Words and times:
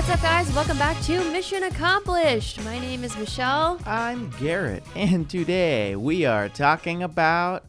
What's 0.00 0.12
up, 0.12 0.22
guys? 0.22 0.50
Welcome 0.54 0.78
back 0.78 0.98
to 1.02 1.30
Mission 1.30 1.62
Accomplished. 1.64 2.64
My 2.64 2.78
name 2.78 3.04
is 3.04 3.14
Michelle. 3.18 3.78
I'm 3.84 4.30
Garrett, 4.40 4.82
and 4.96 5.28
today 5.28 5.94
we 5.94 6.24
are 6.24 6.48
talking 6.48 7.02
about 7.02 7.66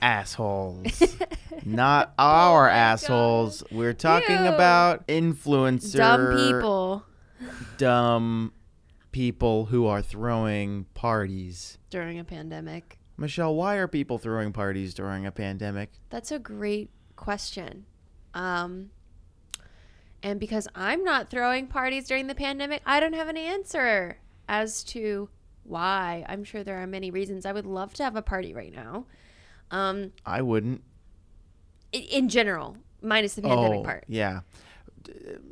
assholes. 0.00 1.02
Not 1.64 2.14
our 2.20 2.68
my 2.68 2.72
assholes. 2.72 3.64
We're 3.72 3.94
talking 3.94 4.44
Ew. 4.44 4.52
about 4.52 5.08
influencer 5.08 5.96
Dumb 5.96 6.36
people 6.36 7.04
dumb 7.78 8.52
people 9.10 9.64
who 9.64 9.88
are 9.88 10.02
throwing 10.02 10.84
parties. 10.94 11.78
during 11.90 12.16
a 12.16 12.24
pandemic. 12.24 13.00
Michelle, 13.16 13.56
why 13.56 13.74
are 13.74 13.88
people 13.88 14.18
throwing 14.18 14.52
parties 14.52 14.94
during 14.94 15.26
a 15.26 15.32
pandemic? 15.32 15.90
That's 16.10 16.30
a 16.30 16.38
great 16.38 16.90
question. 17.16 17.86
Um, 18.34 18.90
and 20.22 20.38
because 20.38 20.68
I'm 20.74 21.02
not 21.04 21.30
throwing 21.30 21.66
parties 21.66 22.06
during 22.06 22.26
the 22.26 22.34
pandemic, 22.34 22.82
I 22.86 23.00
don't 23.00 23.14
have 23.14 23.28
an 23.28 23.36
answer 23.36 24.18
as 24.48 24.84
to 24.84 25.28
why. 25.64 26.24
I'm 26.28 26.44
sure 26.44 26.62
there 26.64 26.82
are 26.82 26.86
many 26.86 27.10
reasons. 27.10 27.46
I 27.46 27.52
would 27.52 27.66
love 27.66 27.94
to 27.94 28.04
have 28.04 28.16
a 28.16 28.22
party 28.22 28.54
right 28.54 28.74
now. 28.74 29.06
Um, 29.70 30.12
I 30.26 30.42
wouldn't. 30.42 30.82
i- 31.94 31.98
in 31.98 32.28
general, 32.28 32.76
minus 33.00 33.34
the 33.34 33.42
pandemic 33.42 33.80
oh, 33.80 33.84
part. 33.84 34.04
yeah. 34.08 34.40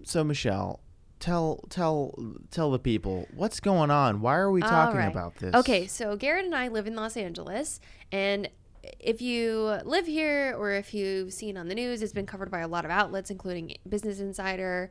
So 0.05 0.23
Michelle, 0.23 0.81
tell 1.19 1.65
tell 1.71 2.19
tell 2.51 2.71
the 2.71 2.79
people 2.79 3.27
what's 3.35 3.61
going 3.61 3.91
on. 3.91 4.21
Why 4.21 4.37
are 4.37 4.51
we 4.51 4.61
talking 4.61 4.99
right. 4.99 5.11
about 5.11 5.37
this? 5.37 5.55
Okay, 5.55 5.87
so 5.87 6.17
Garrett 6.17 6.45
and 6.45 6.55
I 6.55 6.69
live 6.69 6.87
in 6.87 6.95
Los 6.95 7.17
Angeles, 7.17 7.81
and 8.13 8.49
if 8.83 9.21
you 9.21 9.79
live 9.85 10.07
here 10.07 10.55
or 10.57 10.73
if 10.73 10.95
you've 10.95 11.33
seen 11.33 11.57
on 11.57 11.69
the 11.69 11.75
news, 11.75 12.03
it's 12.03 12.13
been 12.13 12.27
covered 12.27 12.51
by 12.51 12.61
a 12.61 12.69
lot 12.69 12.85
of 12.85 12.91
outlets, 12.91 13.31
including 13.31 13.77
Business 13.89 14.21
Insider, 14.21 14.91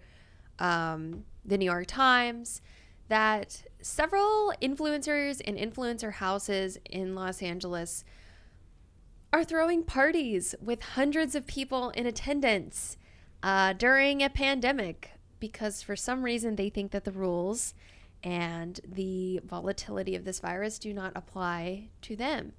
um, 0.60 1.26
the 1.46 1.58
New 1.58 1.66
York 1.66 1.88
Times, 1.88 2.62
that 3.08 3.64
several 3.82 4.54
influencers 4.62 5.42
and 5.46 5.58
influencer 5.58 6.14
houses 6.14 6.78
in 6.86 7.16
Los 7.16 7.42
Angeles 7.42 8.04
are 9.32 9.44
throwing 9.44 9.84
parties 9.84 10.56
with 10.62 10.82
hundreds 10.82 11.36
of 11.36 11.46
people 11.46 11.90
in 11.92 12.06
attendance 12.06 12.98
uh, 13.44 13.74
during 13.74 14.22
a 14.22 14.30
pandemic 14.30 15.12
because 15.40 15.82
for 15.82 15.96
some 15.96 16.24
reason 16.24 16.56
they 16.56 16.70
think 16.70 16.92
that 16.92 17.06
the 17.06 17.12
rules 17.12 17.74
and 18.24 18.80
the 18.86 19.40
volatility 19.46 20.16
of 20.16 20.26
this 20.26 20.40
virus 20.40 20.78
do 20.78 20.94
not 20.94 21.12
apply 21.16 21.88
to 22.02 22.16
them. 22.16 22.54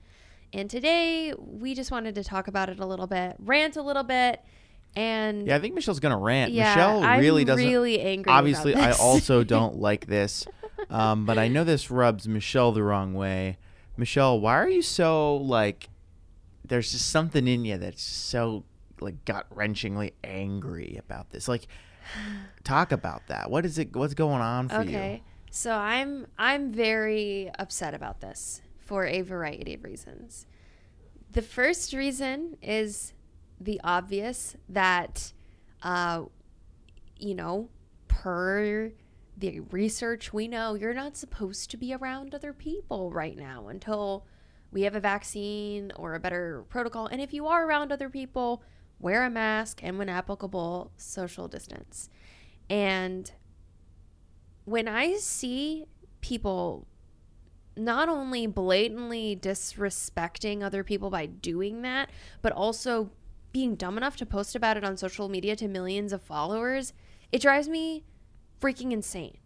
And 0.53 0.69
today 0.69 1.33
we 1.39 1.75
just 1.75 1.91
wanted 1.91 2.15
to 2.17 2.25
talk 2.25 2.49
about 2.49 2.69
it 2.69 2.81
a 2.81 2.87
little 2.87 3.07
bit, 3.07 3.37
rant 3.39 3.77
a 3.77 3.83
little 3.83 4.03
bit, 4.03 4.43
and 4.97 5.47
Yeah, 5.47 5.57
I 5.57 5.61
think 5.61 5.75
Michelle's 5.75 6.01
gonna 6.01 6.19
rant. 6.19 6.53
yeah, 6.53 6.75
Michelle 6.75 7.05
I'm 7.05 7.21
really 7.21 7.45
doesn't. 7.45 7.65
really 7.65 8.01
angry. 8.01 8.25
about 8.31 8.39
obviously, 8.39 8.75
I 8.75 8.93
also 8.93 9.45
don't 9.57 9.77
like 9.77 10.07
this, 10.07 10.47
um, 10.89 11.25
but 11.27 11.39
I 11.39 11.49
know 11.49 11.63
this 11.65 11.91
rubs 11.91 12.27
Michelle 12.27 12.73
the 12.73 12.83
wrong 12.83 13.15
way. 13.15 13.59
Michelle, 13.97 14.41
why 14.41 14.55
are 14.55 14.69
you 14.69 14.83
so 14.83 15.37
like? 15.37 15.89
There's 16.65 16.93
just 16.93 17.11
something 17.11 17.47
in 17.47 17.65
you 17.65 17.79
that's 17.79 18.03
so 18.03 18.65
like 19.01 19.25
gut 19.25 19.47
wrenchingly 19.55 20.13
angry 20.25 20.97
about 20.99 21.31
this. 21.31 21.49
Like, 21.49 21.67
talk 22.65 22.93
about 22.93 23.27
that. 23.29 23.51
What 23.51 23.65
is 23.65 23.79
it? 23.79 23.95
What's 23.95 24.15
going 24.15 24.41
on 24.41 24.69
for 24.69 24.83
you? 24.83 24.89
Okay. 24.97 25.23
So 25.51 25.73
I'm 25.75 26.27
I'm 26.39 26.73
very 26.73 27.51
upset 27.59 27.95
about 27.95 28.21
this 28.21 28.63
for 28.91 29.07
a 29.07 29.21
variety 29.21 29.75
of 29.75 29.85
reasons. 29.85 30.47
The 31.31 31.43
first 31.43 31.93
reason 31.93 32.57
is 32.61 33.13
the 33.61 33.81
obvious 33.85 34.57
that 34.69 35.33
uh 35.81 36.25
you 37.17 37.37
know, 37.37 37.69
per 38.09 38.91
the 39.37 39.61
research 39.61 40.33
we 40.33 40.49
know 40.49 40.75
you're 40.75 40.93
not 40.93 41.17
supposed 41.17 41.71
to 41.71 41.77
be 41.77 41.95
around 41.95 42.35
other 42.35 42.53
people 42.53 43.13
right 43.13 43.37
now 43.37 43.69
until 43.69 44.27
we 44.73 44.83
have 44.83 44.97
a 44.97 45.01
vaccine 45.01 45.93
or 45.95 46.17
a 46.17 46.21
better 46.21 46.65
protocol. 46.69 47.07
And 47.07 47.21
if 47.21 47.33
you 47.33 47.47
are 47.47 47.65
around 47.65 47.93
other 47.93 48.11
people, 48.11 48.65
wear 48.99 49.23
a 49.25 49.31
mask 49.31 49.85
and 49.85 49.99
when 49.99 50.09
applicable, 50.09 50.91
social 50.97 51.47
distance. 51.47 52.11
And 52.69 53.31
when 54.65 54.89
I 54.89 55.15
see 55.15 55.85
people 56.21 56.89
not 57.85 58.09
only 58.09 58.47
blatantly 58.47 59.39
disrespecting 59.41 60.63
other 60.63 60.85
people 60.85 61.11
by 61.11 61.27
doing 61.27 61.83
that, 61.83 62.11
but 62.43 62.53
also 62.53 63.11
being 63.53 63.75
dumb 63.75 63.97
enough 63.97 64.17
to 64.17 64.27
post 64.27 64.55
about 64.55 64.77
it 64.77 64.85
on 64.85 64.97
social 64.97 65.29
media 65.29 65.57
to 65.57 65.69
millions 65.69 66.13
of 66.13 66.23
followers, 66.23 66.93
it 67.33 67.43
drives 67.43 67.69
me 67.69 68.05
freaking 68.61 68.93
insane. 68.93 69.37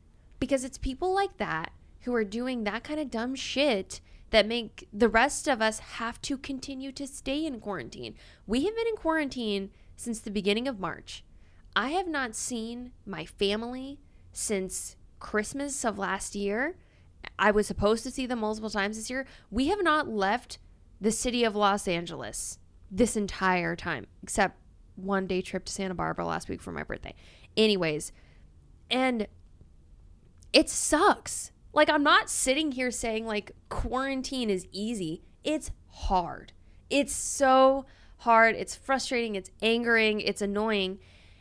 Because 0.41 0.65
it's 0.65 0.79
people 0.79 1.15
like 1.15 1.39
that 1.39 1.73
who 2.03 2.15
are 2.15 2.25
doing 2.25 2.65
that 2.65 2.85
kind 2.85 3.01
of 3.01 3.11
dumb 3.11 3.35
shit 3.35 4.01
that 4.31 4.47
make 4.47 4.89
the 4.93 5.09
rest 5.09 5.49
of 5.49 5.63
us 5.63 5.79
have 5.79 6.21
to 6.23 6.37
continue 6.37 6.93
to 6.93 7.07
stay 7.07 7.47
in 7.47 7.61
quarantine. 7.61 8.15
We 8.47 8.65
have 8.65 8.75
been 8.75 8.89
in 8.89 8.97
quarantine 8.97 9.71
since 9.97 10.19
the 10.19 10.31
beginning 10.31 10.69
of 10.69 10.81
March. 10.81 11.25
I 11.77 11.91
have 11.91 12.09
not 12.09 12.35
seen 12.35 12.93
my 13.07 13.25
family 13.25 14.01
since 14.33 14.97
Christmas 15.19 15.85
of 15.85 15.99
last 15.99 16.35
year. 16.35 16.77
I 17.39 17.51
was 17.51 17.67
supposed 17.67 18.05
to 18.05 18.11
see 18.11 18.27
them 18.27 18.41
multiple 18.41 18.71
times 18.71 18.97
this 18.97 19.11
year. 19.11 19.27
We 19.51 19.69
have 19.69 19.83
not 19.83 20.09
left 20.09 20.59
the 21.01 21.13
city 21.13 21.45
of 21.45 21.57
Los 21.57 21.87
Angeles 21.89 22.59
this 22.91 23.17
entire 23.17 23.77
time, 23.77 24.07
except 24.23 24.59
one 24.97 25.27
day 25.27 25.43
trip 25.43 25.65
to 25.65 25.73
Santa 25.73 25.95
Barbara 25.95 26.27
last 26.27 26.49
week 26.49 26.63
for 26.63 26.73
my 26.73 26.83
birthday. 26.83 27.15
Anyways, 27.57 28.13
and 28.91 29.27
it 30.53 30.71
sucks. 30.71 31.51
Like, 31.73 31.91
I'm 31.91 32.05
not 32.05 32.31
sitting 32.31 32.73
here 32.73 32.91
saying 32.91 33.27
like 33.27 33.53
quarantine 33.69 34.51
is 34.51 34.67
easy. 34.71 35.23
It's 35.43 35.73
hard. 35.89 36.53
It's 36.89 37.13
so 37.13 37.87
hard. 38.19 38.55
It's 38.55 38.77
frustrating. 38.77 39.35
It's 39.35 39.51
angering. 39.61 40.21
It's 40.21 40.41
annoying. 40.41 41.01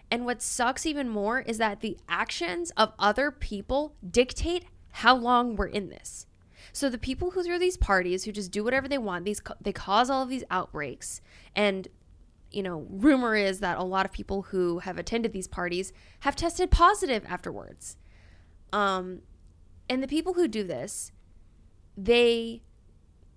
And 0.09 0.25
what 0.25 0.41
sucks 0.41 0.85
even 0.85 1.09
more 1.09 1.41
is 1.41 1.57
that 1.59 1.81
the 1.81 1.97
actions 2.09 2.71
of 2.77 2.93
other 2.99 3.31
people 3.31 3.95
dictate 4.07 4.65
how 4.93 5.15
long 5.15 5.55
we're 5.55 5.67
in 5.67 5.89
this. 5.89 6.27
So 6.71 6.89
the 6.89 6.97
people 6.97 7.31
who 7.31 7.43
throw 7.43 7.59
these 7.59 7.77
parties, 7.77 8.23
who 8.23 8.31
just 8.31 8.51
do 8.51 8.63
whatever 8.63 8.87
they 8.87 8.97
want, 8.97 9.25
these 9.25 9.41
they 9.61 9.73
cause 9.73 10.09
all 10.09 10.23
of 10.23 10.29
these 10.29 10.43
outbreaks. 10.49 11.19
And 11.55 11.87
you 12.51 12.61
know, 12.61 12.85
rumor 12.89 13.35
is 13.35 13.59
that 13.59 13.77
a 13.79 13.83
lot 13.83 14.05
of 14.05 14.11
people 14.11 14.43
who 14.43 14.79
have 14.79 14.97
attended 14.97 15.33
these 15.33 15.47
parties 15.47 15.91
have 16.21 16.35
tested 16.35 16.69
positive 16.69 17.23
afterwards. 17.27 17.97
Um, 18.71 19.21
and 19.89 20.01
the 20.01 20.07
people 20.07 20.33
who 20.33 20.47
do 20.47 20.63
this, 20.63 21.11
they 21.97 22.61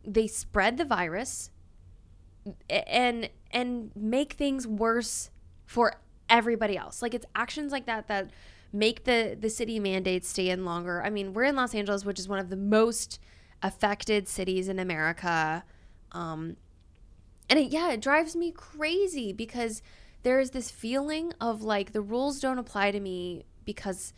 they 0.05 0.27
spread 0.27 0.77
the 0.77 0.84
virus 0.84 1.50
and 2.69 3.31
and 3.50 3.91
make 3.97 4.34
things 4.34 4.67
worse 4.67 5.31
for 5.65 5.94
everybody 6.28 6.77
else. 6.77 7.00
Like 7.00 7.15
it's 7.15 7.27
actions 7.34 7.73
like 7.73 7.87
that 7.87 8.09
that 8.09 8.31
make 8.72 9.04
the 9.04 9.37
the 9.38 9.50
city 9.50 9.78
mandates 9.81 10.28
stay 10.28 10.50
in 10.50 10.65
longer. 10.65 11.03
I 11.03 11.10
mean, 11.10 11.32
we're 11.32 11.44
in 11.44 11.56
Los 11.56 11.75
Angeles, 11.75 12.04
which 12.04 12.19
is 12.19 12.28
one 12.28 12.38
of 12.38 12.50
the 12.50 12.56
most 12.56 13.19
affected 13.62 14.28
cities 14.28 14.69
in 14.69 14.78
America. 14.78 15.65
Um, 16.12 16.56
and 17.49 17.59
it, 17.59 17.71
yeah, 17.71 17.93
it 17.93 18.00
drives 18.00 18.34
me 18.37 18.50
crazy 18.50 19.32
because 19.32 19.82
there 20.22 20.41
is 20.41 20.50
this 20.50 20.71
feeling 20.71 21.32
of 21.41 21.62
like 21.62 21.93
the 21.93 22.00
rules 22.00 22.41
don't 22.41 22.59
apply 22.59 22.91
to 22.91 23.00
me 23.00 23.44
because 23.65 24.12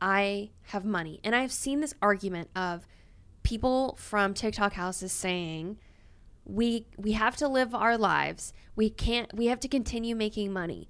I 0.00 0.50
have 0.68 0.84
money. 0.84 1.20
And 1.22 1.34
I've 1.34 1.52
seen 1.52 1.80
this 1.80 1.94
argument 2.02 2.50
of 2.56 2.86
people 3.42 3.96
from 4.00 4.34
TikTok 4.34 4.72
houses 4.74 5.12
saying 5.12 5.78
we 6.44 6.86
we 6.96 7.12
have 7.12 7.36
to 7.36 7.48
live 7.48 7.74
our 7.74 7.96
lives. 7.96 8.52
We 8.74 8.90
can't 8.90 9.32
we 9.34 9.46
have 9.46 9.60
to 9.60 9.68
continue 9.68 10.16
making 10.16 10.52
money. 10.52 10.88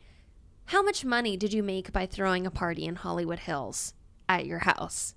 How 0.67 0.83
much 0.83 1.05
money 1.05 1.37
did 1.37 1.53
you 1.53 1.63
make 1.63 1.93
by 1.93 2.07
throwing 2.07 2.47
a 2.47 2.51
party 2.51 2.85
in 2.85 2.97
Hollywood 2.97 3.41
Hills 3.41 3.95
at 4.29 4.47
your 4.47 4.61
house? 4.61 5.15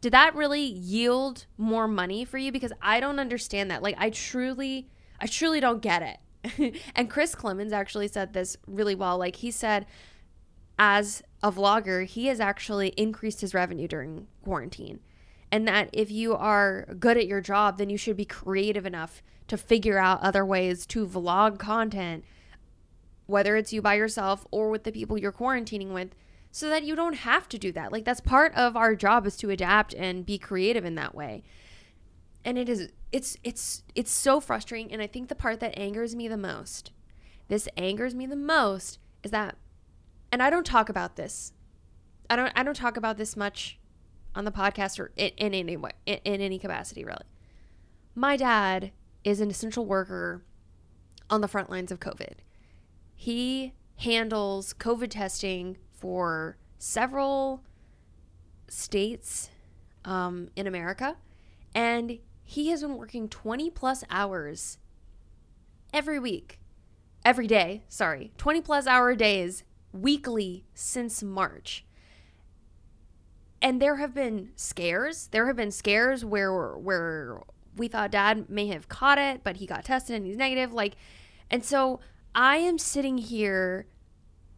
Did 0.00 0.12
that 0.12 0.34
really 0.34 0.62
yield 0.62 1.46
more 1.56 1.88
money 1.88 2.24
for 2.24 2.38
you 2.38 2.52
because 2.52 2.72
I 2.82 3.00
don't 3.00 3.18
understand 3.18 3.70
that. 3.70 3.82
Like 3.82 3.96
I 3.98 4.10
truly 4.10 4.88
I 5.20 5.26
truly 5.26 5.60
don't 5.60 5.80
get 5.80 6.02
it. 6.02 6.76
and 6.94 7.10
Chris 7.10 7.34
Klemens 7.34 7.72
actually 7.72 8.08
said 8.08 8.32
this 8.32 8.56
really 8.66 8.94
well. 8.94 9.18
Like 9.18 9.36
he 9.36 9.50
said 9.50 9.86
as 10.78 11.22
a 11.42 11.50
vlogger, 11.50 12.06
he 12.06 12.26
has 12.26 12.40
actually 12.40 12.88
increased 12.96 13.40
his 13.40 13.54
revenue 13.54 13.88
during 13.88 14.26
quarantine. 14.42 15.00
And 15.50 15.66
that 15.68 15.90
if 15.92 16.10
you 16.10 16.34
are 16.34 16.86
good 16.98 17.16
at 17.16 17.26
your 17.26 17.40
job, 17.40 17.78
then 17.78 17.88
you 17.88 17.96
should 17.96 18.16
be 18.16 18.24
creative 18.24 18.84
enough 18.84 19.22
to 19.48 19.56
figure 19.56 19.98
out 19.98 20.20
other 20.20 20.44
ways 20.44 20.86
to 20.86 21.06
vlog 21.06 21.58
content, 21.58 22.24
whether 23.26 23.56
it's 23.56 23.72
you 23.72 23.82
by 23.82 23.94
yourself 23.94 24.46
or 24.50 24.70
with 24.70 24.84
the 24.84 24.92
people 24.92 25.18
you're 25.18 25.32
quarantining 25.32 25.92
with, 25.92 26.14
so 26.50 26.68
that 26.70 26.84
you 26.84 26.96
don't 26.96 27.16
have 27.16 27.48
to 27.50 27.58
do 27.58 27.70
that. 27.72 27.92
Like 27.92 28.04
that's 28.04 28.20
part 28.20 28.54
of 28.54 28.76
our 28.76 28.94
job 28.94 29.26
is 29.26 29.36
to 29.38 29.50
adapt 29.50 29.94
and 29.94 30.24
be 30.24 30.38
creative 30.38 30.84
in 30.84 30.94
that 30.94 31.14
way. 31.14 31.42
And 32.44 32.56
it 32.56 32.68
is 32.68 32.90
it's 33.12 33.36
it's 33.44 33.82
it's 33.94 34.10
so 34.10 34.40
frustrating 34.40 34.92
and 34.92 35.02
I 35.02 35.06
think 35.06 35.28
the 35.28 35.34
part 35.34 35.60
that 35.60 35.78
angers 35.78 36.16
me 36.16 36.28
the 36.28 36.36
most. 36.36 36.92
This 37.48 37.68
angers 37.76 38.14
me 38.14 38.26
the 38.26 38.36
most 38.36 38.98
is 39.22 39.30
that 39.32 39.56
and 40.32 40.42
I 40.42 40.50
don't 40.50 40.66
talk 40.66 40.88
about 40.88 41.16
this 41.16 41.52
I 42.28 42.36
don't 42.36 42.52
I 42.56 42.62
don't 42.62 42.76
talk 42.76 42.96
about 42.96 43.16
this 43.16 43.36
much 43.36 43.78
on 44.34 44.44
the 44.44 44.52
podcast 44.52 44.98
or 44.98 45.12
in, 45.16 45.30
in 45.36 45.54
any 45.54 45.76
way 45.76 45.90
in, 46.06 46.18
in 46.24 46.40
any 46.40 46.58
capacity 46.58 47.04
really. 47.04 47.26
My 48.14 48.36
dad 48.36 48.92
is 49.24 49.40
an 49.40 49.50
essential 49.50 49.86
worker 49.86 50.42
on 51.28 51.40
the 51.40 51.48
front 51.48 51.70
lines 51.70 51.90
of 51.90 52.00
COVID. 52.00 52.34
He 53.16 53.72
handles 53.96 54.74
COVID 54.74 55.10
testing 55.10 55.78
for 55.90 56.58
several 56.78 57.64
states 58.68 59.50
um, 60.04 60.50
in 60.54 60.66
America, 60.66 61.16
and 61.74 62.18
he 62.44 62.68
has 62.68 62.82
been 62.82 62.96
working 62.96 63.28
20 63.28 63.70
plus 63.70 64.04
hours 64.10 64.78
every 65.92 66.18
week, 66.18 66.60
every 67.24 67.46
day, 67.46 67.82
sorry, 67.88 68.32
20 68.36 68.60
plus 68.60 68.86
hour 68.86 69.14
days 69.16 69.64
weekly 69.92 70.64
since 70.74 71.22
March. 71.22 71.84
And 73.62 73.80
there 73.80 73.96
have 73.96 74.14
been 74.14 74.50
scares. 74.54 75.28
There 75.28 75.46
have 75.46 75.56
been 75.56 75.72
scares 75.72 76.24
where 76.24 76.76
where 76.76 77.40
we 77.76 77.88
thought 77.88 78.10
dad 78.10 78.48
may 78.48 78.66
have 78.68 78.88
caught 78.88 79.18
it, 79.18 79.42
but 79.42 79.56
he 79.56 79.66
got 79.66 79.84
tested 79.84 80.16
and 80.16 80.26
he's 80.26 80.36
negative. 80.36 80.72
Like, 80.72 80.96
and 81.50 81.64
so 81.64 82.00
I 82.36 82.58
am 82.58 82.76
sitting 82.76 83.16
here 83.16 83.86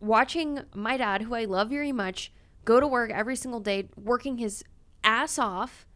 watching 0.00 0.62
my 0.75 0.96
dad, 0.96 1.22
who 1.22 1.34
I 1.36 1.44
love 1.44 1.70
very 1.70 1.92
much, 1.92 2.32
go 2.64 2.80
to 2.80 2.86
work 2.88 3.12
every 3.12 3.36
single 3.36 3.60
day, 3.60 3.88
working 3.96 4.38
his 4.38 4.64
ass 5.04 5.38
off 5.38 5.86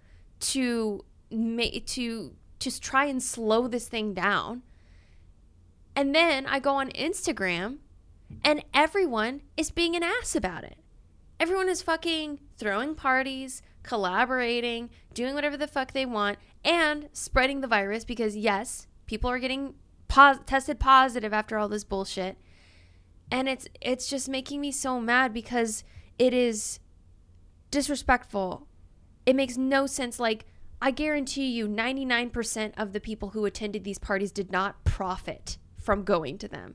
to 0.41 1.05
make 1.29 1.85
to 1.89 2.37
just 2.61 2.85
try 2.85 3.07
and 3.07 3.21
slow 3.21 3.67
this 3.67 3.89
thing 3.89 4.15
down. 4.15 4.63
And 5.97 6.15
then 6.15 6.47
I 6.47 6.61
go 6.61 6.77
on 6.77 6.91
Instagram 6.91 7.79
and 8.45 8.65
everyone 8.73 9.43
is 9.57 9.73
being 9.73 9.97
an 9.97 10.05
ass 10.05 10.37
about 10.37 10.63
it. 10.63 10.79
Everyone 11.41 11.69
is 11.69 11.83
fucking 11.83 12.39
throwing 12.57 12.95
parties, 12.95 13.61
collaborating, 13.83 14.89
doing 15.13 15.35
whatever 15.35 15.57
the 15.57 15.67
fuck 15.67 15.93
they 15.93 16.07
want, 16.07 16.39
and 16.65 17.09
spreading 17.13 17.61
the 17.61 17.67
virus 17.67 18.05
because, 18.05 18.37
yes, 18.37 18.87
people 19.07 19.29
are 19.29 19.41
getting 19.41 19.75
pos- 20.13 20.41
tested 20.47 20.79
positive 20.79 21.33
after 21.33 21.59
all 21.59 21.69
this 21.69 21.85
bullshit. 21.85 22.37
And 23.31 23.49
it's 23.49 23.67
it's 23.81 24.11
just 24.11 24.29
making 24.29 24.61
me 24.61 24.71
so 24.71 25.01
mad 25.01 25.33
because 25.33 25.85
it 26.19 26.35
is 26.35 26.81
disrespectful. 27.71 28.69
It 29.25 29.35
makes 29.35 29.57
no 29.57 29.87
sense. 29.87 30.21
Like, 30.21 30.45
I 30.83 30.91
guarantee 30.91 31.47
you, 31.47 31.67
99% 31.67 32.73
of 32.77 32.93
the 32.93 33.01
people 33.01 33.31
who 33.31 33.47
attended 33.47 33.85
these 33.85 33.99
parties 33.99 34.33
did 34.33 34.53
not 34.53 34.85
profit 34.85 35.57
from 35.79 36.05
going 36.05 36.37
to 36.39 36.49
them. 36.49 36.75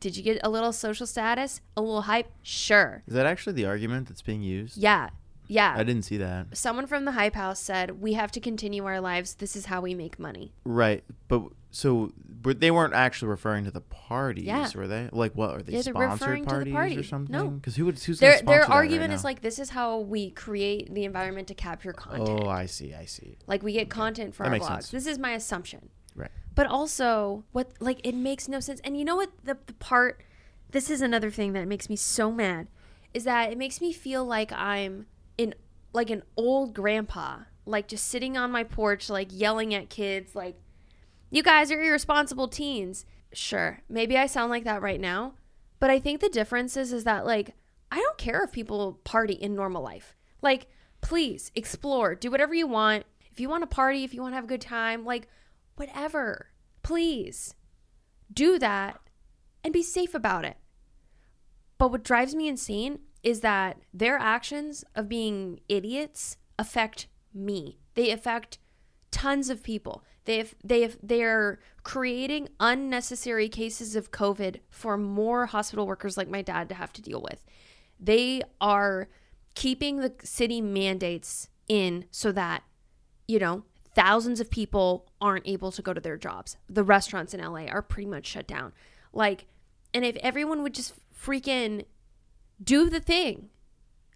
Did 0.00 0.16
you 0.16 0.22
get 0.22 0.40
a 0.42 0.48
little 0.48 0.72
social 0.72 1.06
status, 1.06 1.60
a 1.76 1.82
little 1.82 2.02
hype? 2.02 2.30
Sure. 2.42 3.02
Is 3.06 3.14
that 3.14 3.26
actually 3.26 3.54
the 3.54 3.66
argument 3.66 4.08
that's 4.08 4.22
being 4.22 4.42
used? 4.42 4.78
Yeah. 4.78 5.10
Yeah. 5.48 5.74
I 5.76 5.82
didn't 5.82 6.04
see 6.04 6.18
that. 6.18 6.56
Someone 6.56 6.86
from 6.86 7.04
the 7.04 7.12
Hype 7.12 7.34
House 7.34 7.58
said, 7.58 8.00
We 8.00 8.12
have 8.14 8.30
to 8.32 8.40
continue 8.40 8.84
our 8.86 9.00
lives. 9.00 9.34
This 9.34 9.56
is 9.56 9.66
how 9.66 9.80
we 9.80 9.94
make 9.94 10.18
money. 10.18 10.52
Right, 10.64 11.02
but 11.26 11.42
so 11.70 12.12
but 12.40 12.60
they 12.60 12.70
weren't 12.70 12.94
actually 12.94 13.28
referring 13.28 13.64
to 13.64 13.70
the 13.70 13.80
parties, 13.80 14.44
Yeah. 14.44 14.68
were 14.74 14.86
they? 14.86 15.08
Like 15.12 15.32
what 15.34 15.50
are 15.50 15.62
they 15.62 15.72
Yeah, 15.72 15.80
sponsored 15.82 16.10
referring 16.20 16.42
to 16.44 16.48
the 16.48 16.54
parties 16.54 16.72
party. 16.72 16.96
or 16.98 17.02
something? 17.02 17.32
No. 17.32 17.48
because 17.48 17.76
who 17.76 17.84
would 17.86 17.98
who's 17.98 18.20
Their, 18.20 18.40
their 18.42 18.60
that 18.60 18.68
right 18.68 18.70
argument 18.70 19.12
is 19.12 19.24
like, 19.24 19.42
This 19.42 19.58
is 19.58 19.70
how 19.70 19.98
we 19.98 20.30
create 20.30 20.94
the 20.94 21.04
environment 21.04 21.48
to 21.48 21.54
capture 21.54 21.92
content. 21.92 22.44
Oh, 22.44 22.48
I 22.48 22.66
see, 22.66 22.94
I 22.94 23.04
see. 23.06 23.38
Like 23.46 23.62
we 23.62 23.72
get 23.72 23.90
content 23.90 24.34
for 24.34 24.44
That 24.44 24.52
our 24.52 24.58
blogs. 24.60 24.66
sense. 24.68 24.90
This 24.90 25.06
is 25.06 25.18
my 25.18 25.32
assumption. 25.32 25.90
Right. 26.14 26.30
But 26.54 26.66
also, 26.68 27.44
what 27.52 27.72
like 27.80 28.00
it 28.04 28.14
makes 28.14 28.48
no 28.48 28.60
sense. 28.60 28.80
And 28.84 28.96
you 28.96 29.04
know 29.04 29.16
what 29.16 29.30
the, 29.44 29.58
the 29.66 29.74
part 29.74 30.22
this 30.70 30.90
is 30.90 31.00
another 31.00 31.30
thing 31.30 31.52
that 31.54 31.66
makes 31.66 31.88
me 31.90 31.96
so 31.96 32.30
mad 32.30 32.68
is 33.14 33.24
that 33.24 33.50
it 33.50 33.58
makes 33.58 33.80
me 33.80 33.92
feel 33.92 34.24
like 34.24 34.52
I'm 34.52 35.06
in 35.36 35.54
like 35.92 36.10
an 36.10 36.22
old 36.36 36.72
grandpa, 36.74 37.38
like 37.66 37.88
just 37.88 38.06
sitting 38.06 38.36
on 38.36 38.52
my 38.52 38.62
porch 38.64 39.08
like 39.10 39.28
yelling 39.30 39.74
at 39.74 39.90
kids 39.90 40.34
like 40.36 40.56
you 41.30 41.42
guys 41.42 41.70
are 41.70 41.80
irresponsible 41.80 42.48
teens. 42.48 43.04
Sure, 43.32 43.80
maybe 43.88 44.16
I 44.16 44.26
sound 44.26 44.50
like 44.50 44.64
that 44.64 44.82
right 44.82 45.00
now, 45.00 45.34
but 45.78 45.90
I 45.90 45.98
think 45.98 46.20
the 46.20 46.28
difference 46.28 46.76
is 46.76 46.92
is 46.92 47.04
that 47.04 47.26
like 47.26 47.54
I 47.90 47.96
don't 47.96 48.18
care 48.18 48.42
if 48.42 48.52
people 48.52 49.00
party 49.04 49.34
in 49.34 49.54
normal 49.54 49.82
life. 49.82 50.16
Like 50.42 50.68
please 51.00 51.50
explore, 51.54 52.14
do 52.14 52.30
whatever 52.30 52.54
you 52.54 52.66
want. 52.66 53.04
If 53.30 53.40
you 53.40 53.48
want 53.48 53.62
to 53.62 53.74
party, 53.74 54.04
if 54.04 54.12
you 54.12 54.20
want 54.20 54.32
to 54.32 54.36
have 54.36 54.44
a 54.44 54.48
good 54.48 54.60
time, 54.60 55.04
like 55.04 55.28
whatever. 55.76 56.50
Please 56.82 57.54
do 58.32 58.58
that 58.58 59.00
and 59.62 59.72
be 59.72 59.82
safe 59.82 60.14
about 60.14 60.44
it. 60.44 60.56
But 61.78 61.90
what 61.90 62.02
drives 62.02 62.34
me 62.34 62.48
insane 62.48 63.00
is 63.22 63.40
that 63.40 63.78
their 63.92 64.18
actions 64.18 64.84
of 64.94 65.08
being 65.08 65.60
idiots 65.68 66.36
affect 66.58 67.06
me. 67.32 67.78
They 67.94 68.10
affect 68.10 68.58
tons 69.10 69.50
of 69.50 69.62
people. 69.62 70.02
They 70.28 70.38
have, 70.38 70.54
they 70.62 70.82
have, 70.82 70.98
they're 71.02 71.58
creating 71.82 72.50
unnecessary 72.60 73.48
cases 73.48 73.96
of 73.96 74.10
COVID 74.10 74.60
for 74.70 74.96
more 74.98 75.46
hospital 75.46 75.86
workers 75.86 76.16
like 76.16 76.28
my 76.28 76.42
dad 76.42 76.68
to 76.68 76.74
have 76.74 76.92
to 76.92 77.02
deal 77.02 77.22
with. 77.22 77.44
They 77.98 78.42
are 78.60 79.08
keeping 79.54 79.96
the 79.96 80.12
city 80.22 80.60
mandates 80.60 81.48
in 81.66 82.04
so 82.10 82.30
that 82.32 82.62
you 83.28 83.38
know, 83.38 83.62
thousands 83.94 84.40
of 84.40 84.50
people 84.50 85.06
aren't 85.20 85.46
able 85.46 85.70
to 85.70 85.82
go 85.82 85.92
to 85.92 86.00
their 86.00 86.16
jobs. 86.16 86.56
The 86.68 86.82
restaurants 86.82 87.34
in 87.34 87.40
LA 87.40 87.66
are 87.66 87.82
pretty 87.82 88.08
much 88.08 88.26
shut 88.26 88.46
down. 88.46 88.72
Like, 89.12 89.46
and 89.94 90.04
if 90.04 90.16
everyone 90.16 90.62
would 90.62 90.74
just 90.74 90.94
freaking 91.14 91.84
do 92.62 92.88
the 92.88 93.00
thing. 93.00 93.50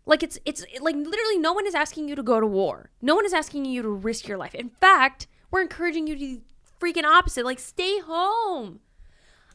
Like 0.05 0.25
it's 0.25 0.37
it's 0.45 0.65
like 0.81 0.97
literally 0.97 1.39
no 1.39 1.53
one 1.53 1.65
is 1.65 1.77
asking 1.77 2.09
you 2.09 2.17
to 2.17 2.25
go 2.25 2.41
to 2.41 2.47
war. 2.47 2.91
No 3.01 3.15
one 3.15 3.25
is 3.25 3.33
asking 3.33 3.67
you 3.67 3.83
to 3.83 3.89
risk 3.89 4.27
your 4.27 4.37
life. 4.37 4.55
In 4.55 4.69
fact, 4.69 5.29
we're 5.53 5.61
encouraging 5.63 6.07
you 6.09 6.15
to 6.17 6.21
do 6.21 6.41
freaking 6.81 7.05
opposite. 7.05 7.45
Like 7.45 7.61
stay 7.61 8.01
home. 8.01 8.81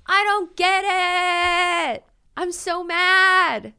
I 0.05 0.23
don't 0.23 0.55
get 0.55 0.85
it. 0.85 2.03
I'm 2.37 2.51
so 2.53 2.83
mad. 2.83 3.73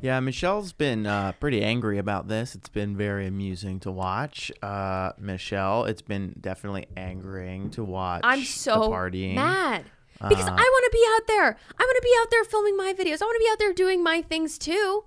Yeah, 0.00 0.18
Michelle's 0.20 0.72
been 0.72 1.06
uh, 1.06 1.32
pretty 1.38 1.62
angry 1.62 1.98
about 1.98 2.28
this. 2.28 2.54
It's 2.54 2.68
been 2.68 2.96
very 2.96 3.26
amusing 3.26 3.78
to 3.80 3.90
watch. 3.92 4.50
Uh, 4.62 5.12
Michelle, 5.18 5.84
it's 5.84 6.02
been 6.02 6.34
definitely 6.40 6.86
angering 6.96 7.70
to 7.70 7.84
watch. 7.84 8.20
I'm 8.24 8.42
so 8.42 8.90
partying. 8.90 9.36
mad 9.36 9.84
because 10.20 10.46
Uh, 10.48 10.52
I 10.52 10.62
want 10.62 10.84
to 10.84 10.90
be 10.92 11.04
out 11.14 11.26
there. 11.28 11.56
I 11.78 11.82
want 11.82 11.96
to 11.96 12.02
be 12.02 12.14
out 12.20 12.30
there 12.30 12.44
filming 12.44 12.76
my 12.76 12.92
videos. 12.92 13.22
I 13.22 13.24
want 13.26 13.36
to 13.36 13.44
be 13.46 13.50
out 13.52 13.58
there 13.58 13.72
doing 13.72 14.02
my 14.02 14.20
things 14.22 14.58
too. 14.58 15.04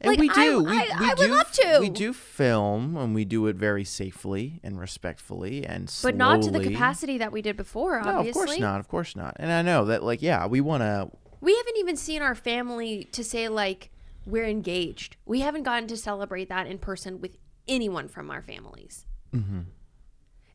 And 0.00 0.10
Like, 0.10 0.18
we 0.18 0.30
I- 0.30 0.34
do. 0.34 0.62
we, 0.64 0.70
I- 0.76 0.98
we 1.00 1.06
I 1.06 1.08
would 1.10 1.18
do, 1.18 1.28
love 1.28 1.52
to. 1.52 1.78
We 1.80 1.88
do 1.90 2.12
film, 2.12 2.96
and 2.96 3.14
we 3.14 3.24
do 3.24 3.46
it 3.46 3.56
very 3.56 3.84
safely 3.84 4.60
and 4.62 4.78
respectfully 4.78 5.64
and 5.64 5.88
slowly. 5.88 6.12
But 6.12 6.18
not 6.18 6.42
to 6.42 6.50
the 6.50 6.60
capacity 6.62 7.18
that 7.18 7.32
we 7.32 7.42
did 7.42 7.56
before, 7.56 8.00
No, 8.02 8.18
obviously. 8.18 8.42
of 8.42 8.46
course 8.48 8.58
not. 8.58 8.80
Of 8.80 8.88
course 8.88 9.16
not. 9.16 9.36
And 9.38 9.52
I 9.52 9.62
know 9.62 9.84
that, 9.86 10.02
like, 10.02 10.22
yeah, 10.22 10.46
we 10.46 10.60
want 10.60 10.82
to. 10.82 11.10
We 11.40 11.54
haven't 11.56 11.76
even 11.78 11.96
seen 11.96 12.22
our 12.22 12.34
family 12.34 13.04
to 13.12 13.22
say, 13.22 13.48
like, 13.48 13.90
we're 14.26 14.46
engaged. 14.46 15.16
We 15.26 15.40
haven't 15.40 15.64
gotten 15.64 15.86
to 15.88 15.96
celebrate 15.96 16.48
that 16.48 16.66
in 16.66 16.78
person 16.78 17.20
with 17.20 17.36
anyone 17.68 18.08
from 18.08 18.30
our 18.30 18.40
families. 18.42 19.04
Mm-hmm. 19.34 19.60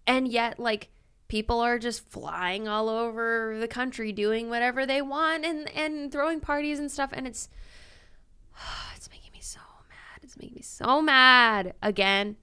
And 0.07 0.27
yet, 0.27 0.59
like, 0.59 0.89
people 1.27 1.59
are 1.59 1.77
just 1.77 2.09
flying 2.09 2.67
all 2.67 2.89
over 2.89 3.55
the 3.59 3.67
country 3.67 4.11
doing 4.11 4.49
whatever 4.49 4.87
they 4.87 5.03
want 5.03 5.45
and, 5.45 5.69
and 5.77 6.11
throwing 6.11 6.39
parties 6.39 6.79
and 6.79 6.91
stuff. 6.91 7.11
And 7.13 7.27
it's, 7.27 7.47
it's 8.95 9.07
making 9.11 9.31
me 9.31 9.39
so 9.41 9.59
mad. 10.21 10.25
It's 10.25 10.37
making 10.37 10.55
me 10.55 10.61
so 10.61 11.01
mad. 11.01 11.73
Again, 11.81 12.37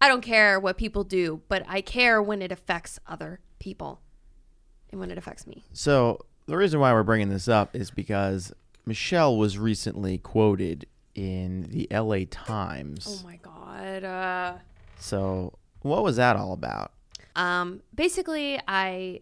I 0.00 0.08
don't 0.08 0.22
care 0.22 0.58
what 0.58 0.76
people 0.76 1.04
do, 1.04 1.42
but 1.48 1.64
I 1.68 1.80
care 1.80 2.22
when 2.22 2.42
it 2.42 2.50
affects 2.52 2.98
other 3.06 3.40
people 3.58 4.00
and 4.90 5.00
when 5.00 5.10
it 5.10 5.18
affects 5.18 5.46
me. 5.46 5.64
So 5.72 6.24
the 6.46 6.56
reason 6.56 6.80
why 6.80 6.92
we're 6.92 7.02
bringing 7.04 7.28
this 7.28 7.48
up 7.48 7.74
is 7.76 7.90
because 7.90 8.52
Michelle 8.84 9.36
was 9.36 9.58
recently 9.58 10.18
quoted 10.18 10.86
in 11.14 11.68
the 11.70 11.90
L.A. 11.92 12.24
Times. 12.24 13.06
Oh 13.08 13.26
my 13.26 13.36
god. 13.36 14.04
Uh, 14.04 14.54
So 14.98 15.58
what 15.82 16.02
was 16.02 16.16
that 16.16 16.36
all 16.36 16.52
about? 16.52 16.92
um, 17.36 17.80
basically, 17.94 18.60
I 18.68 19.20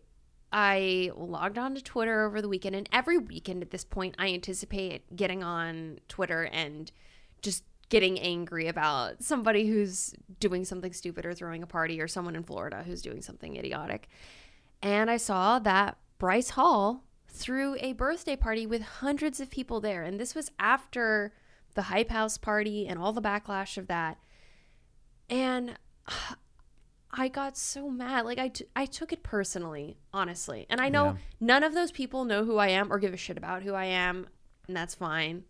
I 0.53 1.13
logged 1.15 1.59
on 1.59 1.77
to 1.77 1.83
Twitter 1.83 2.25
over 2.27 2.41
the 2.43 2.49
weekend, 2.49 2.75
and 2.75 2.89
every 2.93 3.19
weekend 3.19 3.63
at 3.63 3.71
this 3.71 3.85
point, 3.85 4.17
I 4.19 4.29
anticipate 4.33 5.15
getting 5.15 5.45
on 5.45 6.01
Twitter 6.09 6.45
and 6.45 6.91
just 7.43 7.65
getting 7.89 8.19
angry 8.21 8.69
about 8.69 9.23
somebody 9.23 9.67
who's 9.69 10.15
doing 10.39 10.65
something 10.65 10.93
stupid 10.93 11.27
or 11.27 11.35
throwing 11.35 11.63
a 11.63 11.67
party, 11.67 12.01
or 12.01 12.07
someone 12.09 12.37
in 12.37 12.43
Florida 12.45 12.83
who's 12.87 13.03
doing 13.03 13.21
something 13.21 13.57
idiotic. 13.57 14.09
And 14.83 15.11
I 15.11 15.17
saw 15.17 15.59
that 15.59 15.99
Bryce 16.19 16.51
Hall 16.51 17.05
threw 17.29 17.77
a 17.81 17.93
birthday 17.93 18.37
party 18.37 18.67
with 18.67 18.83
hundreds 18.83 19.41
of 19.41 19.51
people 19.51 19.81
there, 19.81 20.03
and 20.05 20.19
this 20.21 20.35
was 20.35 20.51
after 20.59 21.33
the 21.75 21.83
Hype 21.83 22.11
House 22.11 22.39
party 22.39 22.87
and 22.87 22.99
all 22.99 23.13
the 23.13 23.23
backlash 23.23 23.77
of 23.77 23.87
that. 23.89 24.19
And 25.29 25.77
I 27.13 27.29
got 27.29 27.57
so 27.57 27.91
mad. 27.91 28.25
Like 28.25 28.39
I, 28.39 28.49
t- 28.49 28.67
I 28.75 28.87
took 28.87 29.13
it 29.13 29.23
personally, 29.23 29.97
honestly. 30.13 30.67
And 30.71 30.81
I 30.81 30.89
know 30.89 31.05
Yeah. 31.07 31.17
none 31.41 31.63
of 31.65 31.75
those 31.75 31.91
people 31.93 32.25
know 32.25 32.45
who 32.45 32.57
I 32.57 32.69
am 32.69 32.93
or 32.93 32.99
give 32.99 33.13
a 33.15 33.17
shit 33.17 33.37
about 33.37 33.63
who 33.63 33.75
I 33.75 33.87
am, 33.87 34.29
and 34.69 34.77
that's 34.77 34.95
fine. 34.95 35.45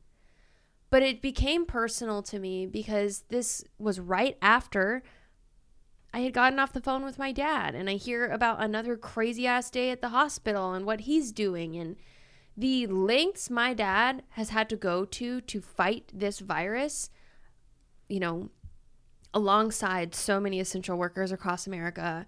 But 0.91 1.03
it 1.03 1.23
became 1.23 1.67
personal 1.67 2.23
to 2.25 2.39
me 2.39 2.67
because 2.67 3.25
this 3.29 3.65
was 3.79 4.01
right 4.01 4.37
after 4.43 5.03
I 6.13 6.21
had 6.21 6.33
gotten 6.33 6.59
off 6.59 6.73
the 6.73 6.81
phone 6.81 7.05
with 7.05 7.19
my 7.19 7.31
dad 7.31 7.77
and 7.77 7.89
I 7.89 7.95
hear 7.95 8.27
about 8.27 8.63
another 8.63 8.97
crazy 8.97 9.47
ass 9.47 9.71
day 9.71 9.91
at 9.91 10.01
the 10.01 10.09
hospital 10.09 10.73
and 10.73 10.85
what 10.85 11.03
he's 11.03 11.31
doing 11.31 11.77
and 11.77 11.97
the 12.57 12.87
lengths 12.89 13.49
my 13.49 13.73
dad 13.73 14.25
has 14.31 14.51
had 14.51 14.69
to 14.71 14.77
go 14.77 15.05
to 15.05 15.41
to 15.41 15.61
fight 15.61 16.11
this 16.13 16.41
virus, 16.41 17.11
you 18.09 18.19
know, 18.19 18.51
alongside 19.33 20.15
so 20.15 20.41
many 20.41 20.59
essential 20.59 20.99
workers 20.99 21.31
across 21.31 21.67
America, 21.67 22.27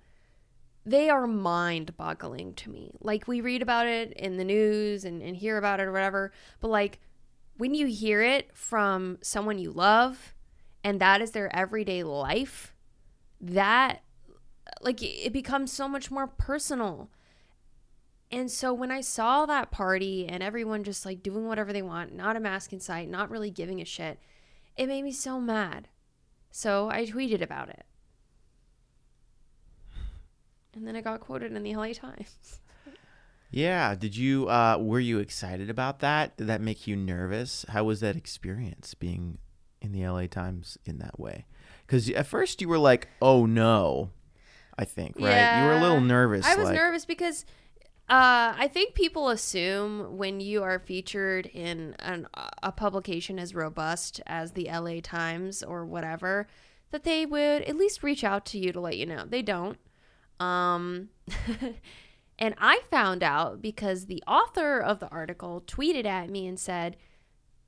they 0.87 1.11
are 1.11 1.27
mind 1.27 1.97
boggling 1.97 2.55
to 2.55 2.71
me. 2.71 2.93
Like, 3.01 3.29
we 3.29 3.41
read 3.41 3.63
about 3.63 3.87
it 3.87 4.13
in 4.13 4.37
the 4.37 4.45
news 4.45 5.05
and, 5.05 5.23
and 5.23 5.37
hear 5.37 5.59
about 5.59 5.81
it 5.81 5.85
or 5.85 5.93
whatever, 5.93 6.33
but 6.61 6.69
like, 6.69 7.01
when 7.63 7.75
you 7.75 7.87
hear 7.87 8.21
it 8.21 8.51
from 8.53 9.19
someone 9.23 9.57
you 9.57 9.71
love 9.71 10.35
and 10.83 11.01
that 11.01 11.23
is 11.23 11.31
their 11.31 11.55
everyday 11.55 12.03
life, 12.03 12.75
that 13.41 14.03
like 14.81 15.01
it 15.01 15.33
becomes 15.33 15.73
so 15.73 15.87
much 15.87 16.11
more 16.11 16.27
personal. 16.27 17.09
And 18.33 18.51
so 18.51 18.75
when 18.75 18.91
I 18.91 19.01
saw 19.01 19.47
that 19.47 19.71
party 19.71 20.27
and 20.27 20.43
everyone 20.43 20.83
just 20.83 21.07
like 21.07 21.23
doing 21.23 21.47
whatever 21.47 21.73
they 21.73 21.83
want, 21.83 22.13
not 22.13 22.35
a 22.35 22.41
mask 22.41 22.73
in 22.73 22.81
sight, 22.81 23.09
not 23.09 23.31
really 23.31 23.53
giving 23.53 23.81
a 23.81 23.85
shit, 23.85 24.19
it 24.77 24.89
made 24.89 25.05
me 25.05 25.13
so 25.13 25.39
mad. 25.41 25.87
So 26.51 26.91
I 26.91 27.07
tweeted 27.07 27.43
about 27.43 27.69
it. 27.69 27.85
And 30.75 30.85
then 30.85 30.97
I 30.97 31.01
got 31.01 31.21
quoted 31.21 31.53
in 31.53 31.63
the 31.63 31.77
LA 31.77 31.93
Times. 31.93 32.59
Yeah. 33.53 33.95
Did 33.95 34.17
you 34.17 34.49
uh 34.49 34.79
were 34.81 35.01
you 35.01 35.19
excited 35.21 35.71
about 35.71 36.01
that? 36.01 36.37
Did 36.37 36.49
that 36.49 36.61
make 36.61 36.87
you 36.87 36.97
nervous? 36.97 37.65
How 37.69 37.85
was 37.85 38.01
that 38.01 38.17
experience 38.17 38.95
being 38.95 39.39
in 39.81 39.93
the 39.93 40.07
LA 40.07 40.27
Times 40.27 40.79
in 40.85 40.99
that 40.99 41.21
way? 41.21 41.47
Cuz 41.87 42.11
at 42.11 42.27
first 42.27 42.61
you 42.61 42.69
were 42.69 42.79
like, 42.79 43.09
"Oh 43.21 43.47
no." 43.47 44.11
I 44.79 44.87
think, 44.87 45.17
right? 45.21 45.59
You 45.59 45.65
were 45.65 45.73
a 45.73 45.81
little 45.81 46.01
nervous 46.01 46.47
I 46.47 46.57
was 46.57 46.65
like, 46.65 46.75
nervous 46.75 47.05
because 47.05 47.45
uh, 48.09 48.53
I 48.59 48.69
think 48.69 48.95
people 48.95 49.29
assume 49.29 50.19
when 50.19 50.41
you 50.41 50.63
are 50.63 50.79
featured 50.79 51.47
in 51.47 51.95
an, 51.99 52.27
a 52.63 52.73
publication 52.73 53.39
as 53.39 53.55
robust 53.55 54.21
as 54.27 54.53
the 54.53 54.69
LA 54.71 55.01
Times 55.03 55.63
or 55.63 55.87
whatever, 55.87 56.47
that 56.91 57.05
they 57.05 57.25
would 57.25 57.63
at 57.63 57.77
least 57.77 58.03
reach 58.03 58.25
out 58.25 58.45
to 58.47 58.59
you 58.59 58.73
to 58.73 58.81
let 58.81 58.99
you 58.99 59.07
know. 59.07 59.25
They 59.27 59.43
don't. 59.43 59.79
Um, 60.41 61.11
and 62.39 62.55
I 62.59 62.81
found 62.91 63.23
out 63.23 63.63
because 63.63 64.07
the 64.07 64.23
author 64.27 64.79
of 64.79 65.01
the 65.01 65.09
article 65.09 65.63
tweeted 65.67 66.07
at 66.07 66.31
me 66.31 66.47
and 66.47 66.59
said, 66.59 66.97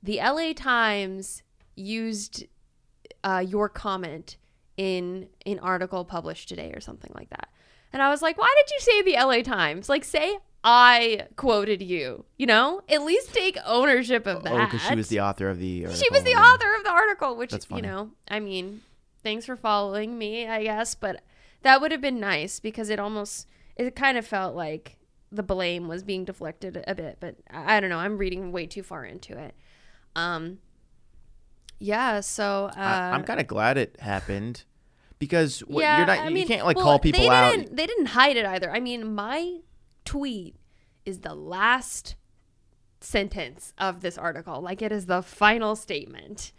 the 0.03 0.17
LA 0.17 0.53
Times 0.53 1.43
used 1.75 2.45
uh, 3.23 3.43
your 3.45 3.69
comment 3.69 4.37
in 4.77 5.27
an 5.45 5.59
article 5.59 6.05
published 6.05 6.49
today 6.49 6.71
or 6.73 6.81
something 6.81 7.11
like 7.15 7.29
that. 7.29 7.49
And 7.93 8.01
I 8.01 8.09
was 8.09 8.21
like, 8.21 8.37
why 8.37 8.53
did 8.57 8.71
you 8.71 8.79
say 8.79 9.01
the 9.01 9.25
LA 9.25 9.41
Times? 9.41 9.87
Like, 9.87 10.03
say 10.03 10.37
I 10.63 11.27
quoted 11.35 11.81
you, 11.81 12.25
you 12.37 12.45
know? 12.45 12.81
At 12.89 13.03
least 13.03 13.33
take 13.33 13.57
ownership 13.65 14.27
of 14.27 14.43
that. 14.43 14.53
Oh, 14.53 14.65
because 14.65 14.81
she 14.81 14.95
was 14.95 15.07
the 15.07 15.21
author 15.21 15.49
of 15.49 15.59
the. 15.59 15.81
She 15.81 15.85
was 15.85 15.95
article, 15.95 16.23
the 16.23 16.29
yeah. 16.31 16.43
author 16.43 16.75
of 16.75 16.83
the 16.83 16.91
article, 16.91 17.35
which, 17.35 17.53
you 17.69 17.81
know, 17.81 18.11
I 18.27 18.39
mean, 18.39 18.81
thanks 19.23 19.45
for 19.45 19.55
following 19.55 20.17
me, 20.17 20.47
I 20.47 20.63
guess. 20.63 20.93
But 20.93 21.21
that 21.61 21.81
would 21.81 21.91
have 21.91 22.01
been 22.01 22.19
nice 22.19 22.59
because 22.59 22.89
it 22.89 22.99
almost, 22.99 23.47
it 23.75 23.95
kind 23.95 24.17
of 24.17 24.25
felt 24.25 24.55
like 24.55 24.97
the 25.31 25.43
blame 25.43 25.87
was 25.87 26.03
being 26.03 26.25
deflected 26.25 26.83
a 26.87 26.95
bit. 26.95 27.17
But 27.19 27.35
I 27.49 27.77
I 27.77 27.79
don't 27.79 27.89
know. 27.89 27.97
I'm 27.99 28.17
reading 28.17 28.51
way 28.51 28.65
too 28.65 28.83
far 28.83 29.05
into 29.05 29.37
it. 29.37 29.55
Um, 30.15 30.59
yeah, 31.79 32.21
so. 32.21 32.69
Uh, 32.75 32.79
I, 32.79 33.11
I'm 33.11 33.23
kind 33.23 33.39
of 33.39 33.47
glad 33.47 33.77
it 33.77 33.99
happened 33.99 34.63
because 35.19 35.59
what, 35.61 35.81
yeah, 35.81 35.97
you're 35.97 36.07
not. 36.07 36.19
I 36.19 36.27
you 36.29 36.45
can't 36.45 36.65
like 36.65 36.77
well, 36.77 36.85
call 36.85 36.99
people 36.99 37.21
they 37.21 37.29
out. 37.29 37.51
Didn't, 37.51 37.75
they 37.75 37.85
didn't 37.85 38.07
hide 38.07 38.37
it 38.37 38.45
either. 38.45 38.71
I 38.71 38.79
mean, 38.79 39.13
my 39.13 39.59
tweet 40.05 40.55
is 41.05 41.19
the 41.19 41.35
last 41.35 42.15
sentence 43.01 43.73
of 43.77 44.01
this 44.01 44.17
article. 44.17 44.61
Like 44.61 44.81
it 44.81 44.91
is 44.91 45.05
the 45.05 45.21
final 45.21 45.75
statement. 45.75 46.51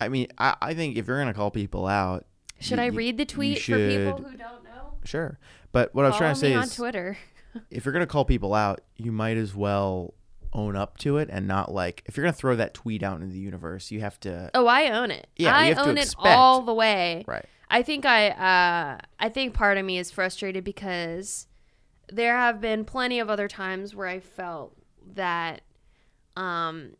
I 0.00 0.08
mean, 0.08 0.28
I, 0.38 0.56
I 0.62 0.74
think 0.74 0.96
if 0.96 1.06
you're 1.06 1.18
gonna 1.18 1.34
call 1.34 1.50
people 1.50 1.86
out, 1.86 2.26
Should 2.60 2.78
you- 2.78 2.84
I 2.84 2.88
read 2.88 3.18
the 3.18 3.24
tweet 3.24 3.60
for 3.60 3.76
people 3.76 4.18
who 4.18 4.36
don't 4.36 4.64
know? 4.64 4.67
Sure, 5.08 5.38
but 5.72 5.94
what 5.94 6.04
I 6.04 6.08
was 6.08 6.18
trying 6.18 6.34
to 6.34 6.40
say 6.40 6.50
me 6.50 6.56
on 6.56 6.64
is, 6.64 6.74
Twitter. 6.74 7.16
if 7.70 7.84
you're 7.84 7.92
gonna 7.92 8.06
call 8.06 8.26
people 8.26 8.52
out, 8.52 8.82
you 8.96 9.10
might 9.10 9.38
as 9.38 9.54
well 9.54 10.12
own 10.52 10.76
up 10.76 10.98
to 10.98 11.16
it 11.18 11.28
and 11.30 11.46
not 11.46 11.72
like 11.72 12.02
if 12.06 12.16
you're 12.16 12.24
gonna 12.24 12.32
throw 12.32 12.56
that 12.56 12.74
tweet 12.74 13.02
out 13.02 13.20
into 13.20 13.32
the 13.32 13.38
universe, 13.38 13.90
you 13.90 14.00
have 14.00 14.20
to. 14.20 14.50
Oh, 14.54 14.66
I 14.66 14.90
own 14.90 15.10
it. 15.10 15.26
Yeah, 15.36 15.56
I 15.56 15.68
you 15.68 15.74
have 15.74 15.84
to 15.84 15.90
own 15.90 15.98
it 15.98 16.04
expect- 16.04 16.26
all 16.26 16.60
the 16.62 16.74
way. 16.74 17.24
Right. 17.26 17.46
I 17.70 17.82
think 17.82 18.04
I 18.04 18.28
uh 18.28 18.98
I 19.18 19.28
think 19.30 19.54
part 19.54 19.78
of 19.78 19.84
me 19.84 19.98
is 19.98 20.10
frustrated 20.10 20.62
because 20.62 21.46
there 22.10 22.36
have 22.36 22.60
been 22.60 22.84
plenty 22.84 23.18
of 23.18 23.30
other 23.30 23.48
times 23.48 23.94
where 23.94 24.08
I 24.08 24.20
felt 24.20 24.76
that 25.14 25.62
um 26.36 26.96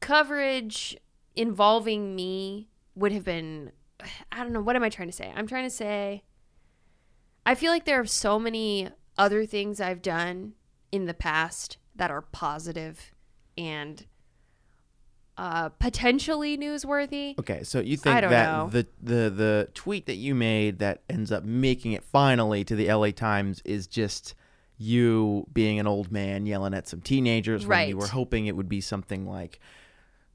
coverage 0.00 0.96
involving 1.34 2.14
me 2.14 2.68
would 2.94 3.12
have 3.12 3.24
been 3.24 3.72
I 4.30 4.42
don't 4.42 4.52
know 4.52 4.60
what 4.60 4.76
am 4.76 4.82
I 4.82 4.88
trying 4.88 5.08
to 5.08 5.12
say? 5.12 5.32
I'm 5.34 5.46
trying 5.46 5.64
to 5.64 5.70
say 5.70 6.22
I 7.46 7.54
feel 7.54 7.72
like 7.72 7.84
there 7.84 8.00
are 8.00 8.06
so 8.06 8.38
many 8.38 8.90
other 9.16 9.46
things 9.46 9.80
I've 9.80 10.02
done 10.02 10.52
in 10.92 11.06
the 11.06 11.14
past 11.14 11.78
that 11.94 12.10
are 12.10 12.20
positive 12.22 13.12
and 13.56 14.04
uh 15.38 15.68
potentially 15.68 16.56
newsworthy. 16.56 17.38
Okay, 17.38 17.62
so 17.62 17.80
you 17.80 17.96
think 17.96 18.20
that 18.20 18.30
know. 18.30 18.68
the 18.70 18.86
the 19.02 19.30
the 19.30 19.68
tweet 19.74 20.06
that 20.06 20.14
you 20.16 20.34
made 20.34 20.78
that 20.80 21.02
ends 21.10 21.30
up 21.30 21.44
making 21.44 21.92
it 21.92 22.02
finally 22.02 22.64
to 22.64 22.74
the 22.74 22.92
LA 22.92 23.10
Times 23.10 23.60
is 23.64 23.86
just 23.86 24.34
you 24.78 25.46
being 25.52 25.78
an 25.78 25.86
old 25.86 26.10
man 26.10 26.46
yelling 26.46 26.74
at 26.74 26.88
some 26.88 27.00
teenagers 27.00 27.66
when 27.66 27.88
you 27.88 27.96
were 27.96 28.06
hoping 28.06 28.46
it 28.46 28.56
would 28.56 28.68
be 28.68 28.80
something 28.80 29.26
like 29.26 29.58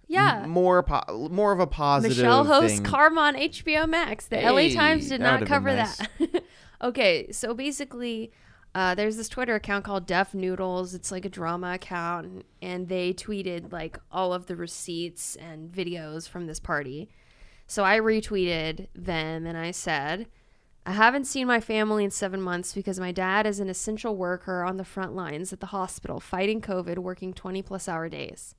Yeah. 0.07 0.45
more 0.47 0.81
po- 0.83 1.29
more 1.31 1.51
of 1.51 1.59
a 1.59 1.67
positive 1.67 2.17
Michelle 2.17 2.45
hosts 2.45 2.77
thing. 2.77 2.83
Karma 2.83 3.21
on 3.21 3.35
HBO 3.35 3.87
Max. 3.87 4.25
The 4.27 4.37
LA 4.41 4.69
Times 4.69 5.09
did 5.09 5.21
not 5.21 5.45
cover 5.45 5.69
been 5.69 5.77
that. 5.77 6.43
okay, 6.81 7.31
so 7.31 7.53
basically, 7.53 8.31
uh, 8.73 8.95
there's 8.95 9.17
this 9.17 9.29
Twitter 9.29 9.55
account 9.55 9.83
called 9.83 10.05
Def 10.05 10.33
Noodles. 10.33 10.93
It's 10.93 11.11
like 11.11 11.25
a 11.25 11.29
drama 11.29 11.73
account, 11.73 12.45
and 12.61 12.87
they 12.87 13.13
tweeted 13.13 13.71
like 13.71 13.99
all 14.11 14.33
of 14.33 14.45
the 14.45 14.55
receipts 14.55 15.35
and 15.35 15.71
videos 15.71 16.27
from 16.27 16.47
this 16.47 16.59
party. 16.59 17.09
So 17.67 17.83
I 17.83 17.99
retweeted 17.99 18.87
them 18.93 19.45
and 19.45 19.57
I 19.57 19.71
said, 19.71 20.27
I 20.85 20.93
haven't 20.93 21.25
seen 21.25 21.47
my 21.47 21.59
family 21.59 22.03
in 22.03 22.11
seven 22.11 22.41
months 22.41 22.73
because 22.73 22.99
my 22.99 23.11
dad 23.11 23.45
is 23.45 23.59
an 23.59 23.69
essential 23.69 24.15
worker 24.15 24.63
on 24.63 24.77
the 24.77 24.83
front 24.83 25.15
lines 25.15 25.53
at 25.53 25.59
the 25.59 25.67
hospital 25.67 26.19
fighting 26.19 26.59
COVID, 26.59 26.97
working 26.97 27.33
20 27.33 27.61
plus 27.61 27.87
hour 27.87 28.09
days. 28.09 28.55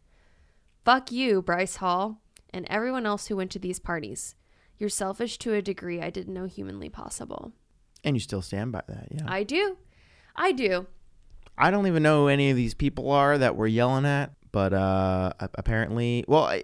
Fuck 0.85 1.11
you, 1.11 1.43
Bryce 1.43 1.76
Hall, 1.76 2.23
and 2.50 2.67
everyone 2.71 3.07
else 3.07 3.26
who 3.26 3.37
went 3.37 3.50
to 3.52 3.59
these 3.59 3.81
parties. 3.81 4.35
You're 4.79 4.88
selfish 4.88 5.37
to 5.38 5.52
a 5.52 5.62
degree 5.62 6.00
I 6.00 6.11
didn't 6.11 6.35
know 6.35 6.47
humanly 6.47 6.88
possible. 6.88 7.52
And 8.04 8.16
you 8.16 8.21
still 8.21 8.42
stand 8.42 8.73
by 8.73 8.82
that. 8.88 9.09
Yeah. 9.11 9.23
I 9.26 9.42
do. 9.42 9.76
I 10.35 10.52
do. 10.52 10.87
I 11.56 11.71
don't 11.71 11.87
even 11.87 12.02
know 12.02 12.23
who 12.23 12.28
any 12.28 12.50
of 12.50 12.56
these 12.56 12.75
people 12.75 13.11
are 13.11 13.37
that 13.38 13.56
we're 13.56 13.66
yelling 13.66 14.06
at, 14.06 14.32
but 14.52 14.73
uh, 14.73 15.32
apparently, 15.54 16.25
well, 16.26 16.44
I, 16.44 16.62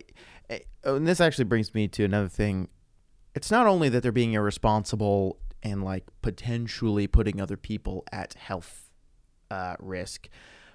I, 0.51 0.61
oh, 0.85 0.97
and 0.97 1.07
this 1.07 1.21
actually 1.21 1.45
brings 1.45 1.75
me 1.75 1.89
to 1.89 2.05
another 2.05 2.29
thing. 2.29 2.69
It's 3.35 3.51
not 3.51 3.67
only 3.67 3.89
that 3.91 4.03
they're 4.03 4.13
being 4.13 4.33
irresponsible 4.33 5.39
and 5.63 5.85
like 5.85 6.05
potentially 6.23 7.07
putting 7.07 7.41
other 7.41 7.57
people 7.57 8.05
at 8.11 8.35
health 8.35 8.91
uh, 9.51 9.77
risk. 9.79 10.29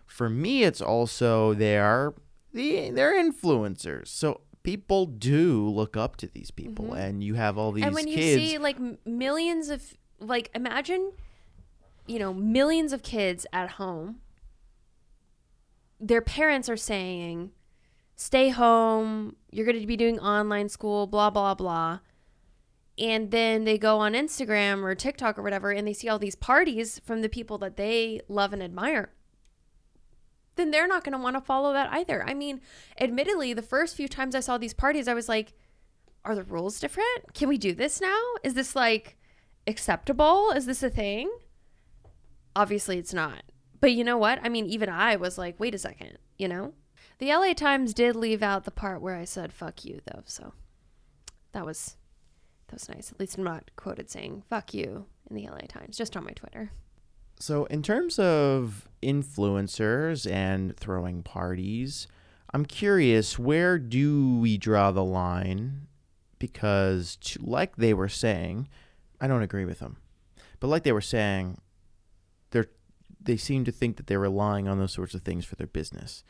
For 0.06 0.30
me, 0.30 0.64
it's 0.64 0.82
also 0.82 1.54
they 1.54 1.78
are 1.78 2.14
the 2.54 2.92
they're 2.92 3.16
influencers, 3.16 4.08
so 4.08 4.42
people 4.62 5.06
do 5.06 5.68
look 5.68 5.98
up 5.98 6.18
to 6.18 6.28
these 6.28 6.52
people, 6.52 6.94
and 6.94 7.24
you 7.24 7.34
have 7.34 7.58
all 7.58 7.72
these 7.72 7.86
and 7.86 7.96
when 7.96 8.08
you 8.08 8.16
kids. 8.16 8.42
see 8.42 8.58
like 8.58 8.78
millions 9.06 9.70
of 9.70 9.94
like 10.20 10.50
imagine 10.56 11.12
you 12.08 12.20
know 12.20 12.34
millions 12.34 12.94
of 12.94 13.04
kids 13.04 13.46
at 13.54 13.72
home 13.72 14.18
their 16.00 16.22
parents 16.22 16.70
are 16.70 16.78
saying 16.78 17.52
stay 18.16 18.50
home 18.50 19.36
you're 19.52 19.66
going 19.66 19.80
to 19.80 19.88
be 19.88 19.98
doing 19.98 20.20
online 20.20 20.70
school 20.70 21.08
blah 21.08 21.30
blah 21.30 21.54
blah 21.54 22.00
and 23.00 23.32
then 23.32 23.64
they 23.64 23.78
go 23.78 23.98
on 23.98 24.14
Instagram 24.14 24.84
or 24.84 24.94
TikTok 24.94 25.40
or 25.40 25.42
whatever 25.42 25.72
and 25.72 25.88
they 25.88 25.94
see 25.94 26.08
all 26.08 26.20
these 26.20 26.36
parties 26.36 27.02
from 27.04 27.22
the 27.22 27.30
people 27.30 27.58
that 27.58 27.76
they 27.76 28.22
love 28.28 28.54
and 28.54 28.62
admire 28.62 29.12
then 30.56 30.72
they're 30.72 30.88
not 30.88 31.04
going 31.04 31.14
to 31.14 31.24
want 31.24 31.36
to 31.36 31.42
follow 31.42 31.74
that 31.74 31.92
either. 31.92 32.24
I 32.28 32.34
mean, 32.34 32.62
admittedly, 33.00 33.54
the 33.54 33.62
first 33.62 33.96
few 33.96 34.08
times 34.08 34.36
I 34.36 34.40
saw 34.40 34.58
these 34.58 34.74
parties, 34.74 35.08
I 35.08 35.14
was 35.14 35.30
like, 35.30 35.54
are 36.26 36.36
the 36.36 36.44
rules 36.44 36.80
different? 36.80 37.34
Can 37.34 37.50
we 37.50 37.58
do 37.58 37.74
this 37.74 38.00
now? 38.00 38.20
Is 38.44 38.54
this 38.54 38.76
like 38.76 39.18
acceptable? 39.68 40.52
Is 40.52 40.66
this 40.66 40.84
a 40.84 40.90
thing? 40.90 41.32
Obviously, 42.56 42.98
it's 42.98 43.14
not. 43.14 43.44
But 43.80 43.94
you 43.94 44.04
know 44.04 44.18
what? 44.18 44.40
I 44.44 44.50
mean, 44.50 44.66
even 44.68 44.90
I 44.90 45.16
was 45.16 45.38
like, 45.38 45.60
wait 45.60 45.76
a 45.76 45.78
second, 45.78 46.18
you 46.38 46.48
know? 46.48 46.74
The 47.20 47.34
LA 47.34 47.54
Times 47.54 47.94
did 47.94 48.16
leave 48.16 48.44
out 48.44 48.66
the 48.66 48.72
part 48.72 49.02
where 49.02 49.16
I 49.16 49.24
said 49.24 49.54
"fuck 49.54 49.86
you," 49.86 50.02
though, 50.06 50.24
so 50.26 50.54
that 51.54 51.66
was 51.66 51.96
that 52.68 52.76
was 52.76 52.90
nice. 52.90 53.12
At 53.12 53.20
least 53.20 53.38
I'm 53.38 53.44
not 53.44 53.72
quoted 53.76 54.10
saying 54.10 54.44
"fuck 54.50 54.74
you" 54.74 55.06
in 55.30 55.36
the 55.36 55.48
LA 55.48 55.68
Times, 55.68 55.98
just 55.98 56.18
on 56.18 56.26
my 56.26 56.32
Twitter. 56.32 56.72
So, 57.40 57.66
in 57.66 57.82
terms 57.82 58.20
of 58.20 58.88
influencers 59.02 60.30
and 60.30 60.76
throwing 60.78 61.24
parties, 61.24 62.08
I'm 62.54 62.66
curious 62.66 63.40
where 63.40 63.78
do 63.80 64.38
we 64.38 64.58
draw 64.58 64.92
the 64.92 65.04
line? 65.04 65.88
Because, 66.40 67.16
to, 67.18 67.40
like 67.42 67.76
they 67.78 67.94
were 67.94 68.10
saying, 68.10 68.68
I 69.24 69.28
don't 69.28 69.42
agree 69.42 69.66
with 69.66 69.80
them, 69.80 69.98
but 70.60 70.68
like 70.68 70.84
they 70.84 70.92
were 70.92 71.02
saying, 71.02 71.60
they're 72.52 72.68
they 73.22 73.38
seem 73.38 73.64
to 73.64 73.72
think 73.72 73.96
that 73.96 74.08
they're 74.08 74.20
relying 74.20 74.68
on 74.68 74.80
those 74.80 74.92
sorts 74.92 75.14
of 75.14 75.22
things 75.22 75.46
for 75.46 75.56
their 75.56 75.68
business. 75.68 76.26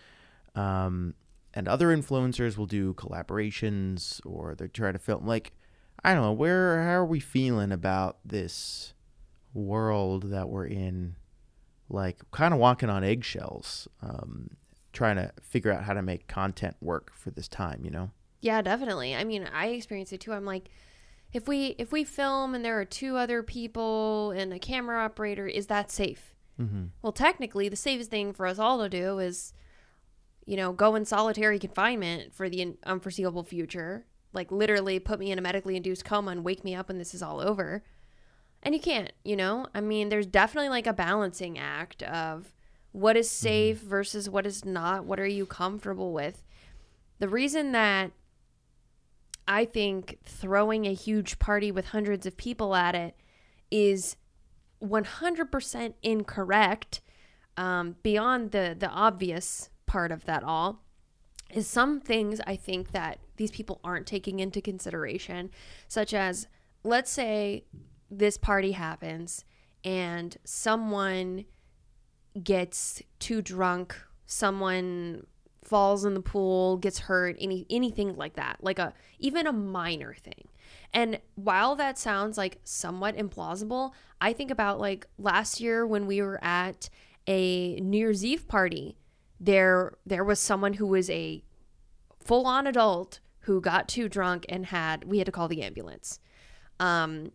Um, 0.53 1.15
and 1.55 1.67
other 1.67 1.87
influencers 1.87 2.55
will 2.55 2.67
do 2.67 2.93
collaborations 2.93 4.21
or 4.25 4.53
they 4.53 4.67
try 4.67 4.91
to 4.91 4.99
film 4.99 5.25
like 5.25 5.53
I 6.03 6.13
don't 6.13 6.21
know 6.23 6.33
where 6.33 6.83
how 6.83 6.91
are 6.91 7.05
we 7.05 7.19
feeling 7.19 7.71
about 7.71 8.17
this 8.23 8.93
world 9.55 10.29
that 10.29 10.49
we're 10.49 10.67
in 10.67 11.15
like 11.89 12.19
kind 12.29 12.53
of 12.53 12.59
walking 12.59 12.89
on 12.89 13.03
eggshells 13.03 13.87
um, 14.03 14.51
trying 14.91 15.15
to 15.15 15.31
figure 15.41 15.71
out 15.71 15.83
how 15.83 15.93
to 15.93 16.01
make 16.03 16.27
content 16.27 16.75
work 16.79 17.11
for 17.15 17.31
this 17.31 17.47
time 17.47 17.81
you 17.83 17.91
know 17.91 18.11
Yeah, 18.43 18.61
definitely. 18.61 19.15
I 19.15 19.23
mean, 19.23 19.49
I 19.53 19.67
experience 19.67 20.11
it 20.11 20.19
too. 20.19 20.33
I'm 20.33 20.43
like, 20.43 20.69
if 21.33 21.47
we 21.47 21.75
if 21.77 21.91
we 21.91 22.03
film 22.03 22.53
and 22.53 22.63
there 22.63 22.79
are 22.79 22.85
two 22.85 23.17
other 23.17 23.41
people 23.43 24.31
and 24.31 24.53
a 24.53 24.59
camera 24.59 25.03
operator, 25.03 25.47
is 25.47 25.67
that 25.67 25.91
safe? 25.91 26.33
mm-hmm. 26.59 26.85
Well, 27.01 27.11
technically, 27.11 27.69
the 27.69 27.75
safest 27.75 28.09
thing 28.09 28.33
for 28.33 28.45
us 28.45 28.59
all 28.59 28.79
to 28.79 28.89
do 28.89 29.19
is, 29.19 29.53
you 30.45 30.57
know, 30.57 30.71
go 30.71 30.95
in 30.95 31.05
solitary 31.05 31.59
confinement 31.59 32.33
for 32.33 32.49
the 32.49 32.77
unforeseeable 32.85 33.43
future. 33.43 34.05
Like, 34.33 34.51
literally 34.51 34.99
put 34.99 35.19
me 35.19 35.31
in 35.31 35.39
a 35.39 35.41
medically 35.41 35.75
induced 35.75 36.05
coma 36.05 36.31
and 36.31 36.43
wake 36.43 36.63
me 36.63 36.75
up 36.75 36.87
when 36.87 36.97
this 36.97 37.13
is 37.13 37.21
all 37.21 37.39
over. 37.39 37.83
And 38.63 38.73
you 38.73 38.81
can't, 38.81 39.11
you 39.23 39.35
know? 39.35 39.67
I 39.75 39.81
mean, 39.81 40.09
there's 40.09 40.25
definitely 40.25 40.69
like 40.69 40.87
a 40.87 40.93
balancing 40.93 41.59
act 41.59 42.01
of 42.03 42.53
what 42.91 43.17
is 43.17 43.29
safe 43.29 43.79
versus 43.79 44.29
what 44.29 44.45
is 44.45 44.63
not. 44.63 45.05
What 45.05 45.19
are 45.19 45.27
you 45.27 45.45
comfortable 45.45 46.13
with? 46.13 46.43
The 47.19 47.27
reason 47.27 47.73
that 47.73 48.11
I 49.47 49.65
think 49.65 50.19
throwing 50.23 50.85
a 50.85 50.93
huge 50.93 51.39
party 51.39 51.71
with 51.71 51.87
hundreds 51.87 52.25
of 52.25 52.37
people 52.37 52.75
at 52.75 52.95
it 52.95 53.15
is 53.71 54.15
100% 54.81 55.93
incorrect 56.01 57.01
um, 57.55 57.95
beyond 58.03 58.51
the 58.51 58.75
the 58.77 58.89
obvious 58.89 59.69
part 59.85 60.11
of 60.11 60.25
that 60.25 60.43
all. 60.43 60.81
Is 61.49 61.67
some 61.67 62.01
things 62.01 62.41
I 62.47 62.55
think 62.55 62.91
that 62.93 63.19
these 63.37 63.51
people 63.51 63.79
aren't 63.83 64.07
taking 64.07 64.39
into 64.39 64.59
consideration 64.59 65.51
such 65.87 66.13
as 66.13 66.47
let's 66.83 67.11
say 67.11 67.65
this 68.09 68.37
party 68.37 68.71
happens 68.71 69.45
and 69.83 70.35
someone 70.43 71.45
gets 72.43 73.03
too 73.19 73.41
drunk 73.41 73.95
someone 74.25 75.25
falls 75.63 76.05
in 76.05 76.13
the 76.13 76.21
pool 76.21 76.77
gets 76.77 76.99
hurt 76.99 77.35
any 77.39 77.65
anything 77.69 78.15
like 78.15 78.35
that 78.35 78.57
like 78.61 78.79
a 78.79 78.93
even 79.19 79.47
a 79.47 79.53
minor 79.53 80.13
thing 80.13 80.47
and 80.93 81.19
while 81.35 81.75
that 81.75 81.97
sounds 81.97 82.37
like 82.37 82.59
somewhat 82.63 83.17
implausible, 83.17 83.93
I 84.21 84.31
think 84.33 84.51
about 84.51 84.79
like 84.79 85.07
last 85.17 85.59
year 85.59 85.87
when 85.87 86.05
we 86.05 86.21
were 86.21 86.43
at 86.43 86.89
a 87.27 87.75
New 87.79 87.97
Year's 87.97 88.23
Eve 88.23 88.47
party. 88.47 88.97
There 89.39 89.97
there 90.05 90.23
was 90.23 90.39
someone 90.39 90.73
who 90.73 90.85
was 90.85 91.09
a 91.09 91.43
full-on 92.19 92.67
adult 92.67 93.19
who 93.39 93.59
got 93.59 93.89
too 93.89 94.07
drunk 94.07 94.45
and 94.47 94.67
had 94.67 95.05
we 95.05 95.17
had 95.17 95.25
to 95.25 95.31
call 95.31 95.47
the 95.47 95.63
ambulance. 95.63 96.19
Um 96.79 97.31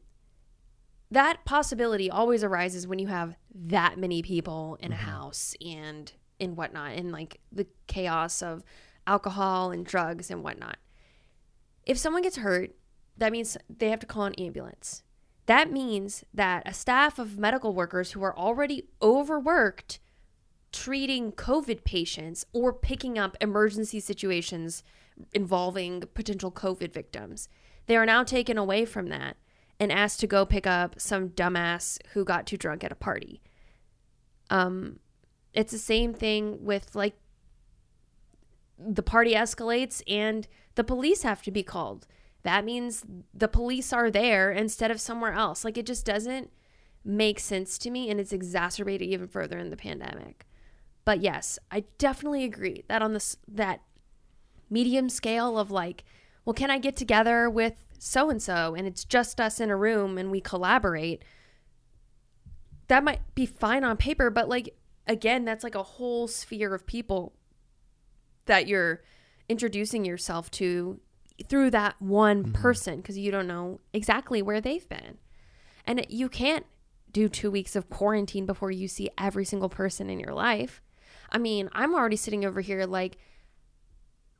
that 1.11 1.45
possibility 1.45 2.11
always 2.11 2.45
arises 2.45 2.87
when 2.87 2.99
you 2.99 3.07
have 3.09 3.35
that 3.55 3.99
many 3.99 4.23
people 4.23 4.77
in 4.81 4.93
a 4.93 4.97
house 4.97 5.55
and 5.65 6.13
and 6.41 6.57
whatnot 6.57 6.93
and 6.93 7.13
like 7.13 7.41
the 7.51 7.67
chaos 7.87 8.43
of 8.43 8.63
alcohol 9.07 9.71
and 9.71 9.85
drugs 9.85 10.31
and 10.31 10.43
whatnot. 10.43 10.77
If 11.85 11.99
someone 11.99 12.23
gets 12.23 12.37
hurt, 12.37 12.73
that 13.17 13.33
means 13.33 13.57
they 13.69 13.91
have 13.91 14.01
to 14.01 14.07
call 14.07 14.25
an 14.25 14.35
ambulance. 14.35 15.03
That 15.47 15.73
means 15.73 16.25
that 16.35 16.63
a 16.67 16.75
staff 16.75 17.19
of 17.19 17.39
medical 17.39 17.73
workers 17.73 18.13
who 18.13 18.23
are 18.23 18.37
already 18.37 18.85
overworked 19.01 19.99
treating 20.73 21.33
COVID 21.33 21.85
patients 21.85 22.45
or 22.53 22.73
picking 22.73 23.19
up 23.19 23.37
emergency 23.41 24.01
situations 24.01 24.83
involving 25.33 26.05
potential 26.13 26.53
COVID 26.53 26.93
victims, 26.93 27.49
they 27.87 27.97
are 27.97 28.07
now 28.07 28.23
taken 28.23 28.59
away 28.59 28.85
from 28.85 29.09
that 29.09 29.37
and 29.81 29.91
asked 29.91 30.21
to 30.21 30.27
go 30.27 30.45
pick 30.45 30.67
up 30.67 31.01
some 31.01 31.31
dumbass 31.31 31.99
who 32.13 32.25
got 32.25 32.47
too 32.47 32.57
drunk 32.57 32.85
at 32.85 32.93
a 32.93 32.97
party. 32.97 33.41
Um, 34.51 34.99
it's 35.59 35.73
the 35.73 35.79
same 35.79 36.15
thing 36.15 36.65
with 36.65 36.95
like 36.95 37.15
the 38.79 39.03
party 39.03 39.35
escalates 39.35 40.03
and 40.07 40.47
the 40.77 40.85
police 40.85 41.23
have 41.23 41.43
to 41.43 41.51
be 41.51 41.63
called 41.63 42.07
that 42.43 42.65
means 42.65 43.05
the 43.35 43.49
police 43.49 43.93
are 43.93 44.11
there 44.11 44.51
instead 44.51 44.91
of 44.91 45.01
somewhere 45.01 45.33
else. 45.33 45.65
Like 45.65 45.77
it 45.77 45.87
just 45.87 46.07
doesn't 46.07 46.51
make 47.05 47.41
sense 47.41 47.79
to 47.79 47.91
me 47.91 48.11
and 48.11 48.21
it's 48.21 48.33
exacerbated 48.33 49.09
even 49.09 49.29
further 49.29 49.59
in 49.59 49.71
the 49.71 49.77
pandemic. 49.77 50.47
But 51.05 51.21
yes, 51.21 51.59
I 51.71 51.85
definitely 51.97 52.45
agree 52.45 52.85
that 52.89 53.03
on 53.03 53.13
this 53.13 53.37
that 53.49 53.81
medium 54.71 55.09
scale 55.09 55.59
of 55.59 55.71
like, 55.71 56.05
well, 56.45 56.55
can 56.55 56.71
I 56.71 56.79
get 56.79 56.97
together 56.97 57.49
with 57.51 57.75
so 57.99 58.31
and 58.31 58.43
so 58.43 58.75
and 58.75 58.87
it's 58.87 59.05
just 59.05 59.41
us 59.41 59.59
in 59.59 59.71
a 59.71 59.77
room 59.77 60.17
and 60.19 60.31
we 60.31 60.41
collaborate? 60.41 61.23
That 62.87 63.05
might 63.05 63.21
be 63.35 63.47
fine 63.47 63.85
on 63.85 63.97
paper, 63.97 64.31
but 64.31 64.49
like 64.49 64.75
again, 65.09 65.45
that's 65.45 65.65
like 65.65 65.75
a 65.75 65.83
whole 65.83 66.29
sphere 66.29 66.75
of 66.75 66.87
people 66.87 67.33
that 68.47 68.67
you're 68.67 69.03
introducing 69.49 70.05
yourself 70.05 70.51
to 70.51 71.01
through 71.49 71.71
that 71.71 72.01
one 72.01 72.43
mm-hmm. 72.45 72.53
person 72.53 72.97
because 72.97 73.19
you 73.19 73.31
don't 73.31 73.47
know 73.47 73.81
exactly 73.93 74.43
where 74.43 74.61
they've 74.61 74.89
been. 74.89 75.19
And 75.87 76.05
you 76.09 76.29
can't 76.29 76.67
do 77.11 77.29
two 77.29 77.51
weeks 77.51 77.75
of 77.75 77.89
quarantine 77.89 78.45
before 78.45 78.71
you 78.71 78.89
see 78.89 79.09
every 79.17 79.45
single 79.45 79.71
person 79.71 80.11
in 80.11 80.21
your 80.21 80.35
life. 80.35 80.83
I 81.31 81.39
mean, 81.39 81.71
I'm 81.73 81.95
already 81.95 82.17
sitting 82.17 82.45
over 82.45 82.61
here 82.61 82.85
like, 82.85 83.17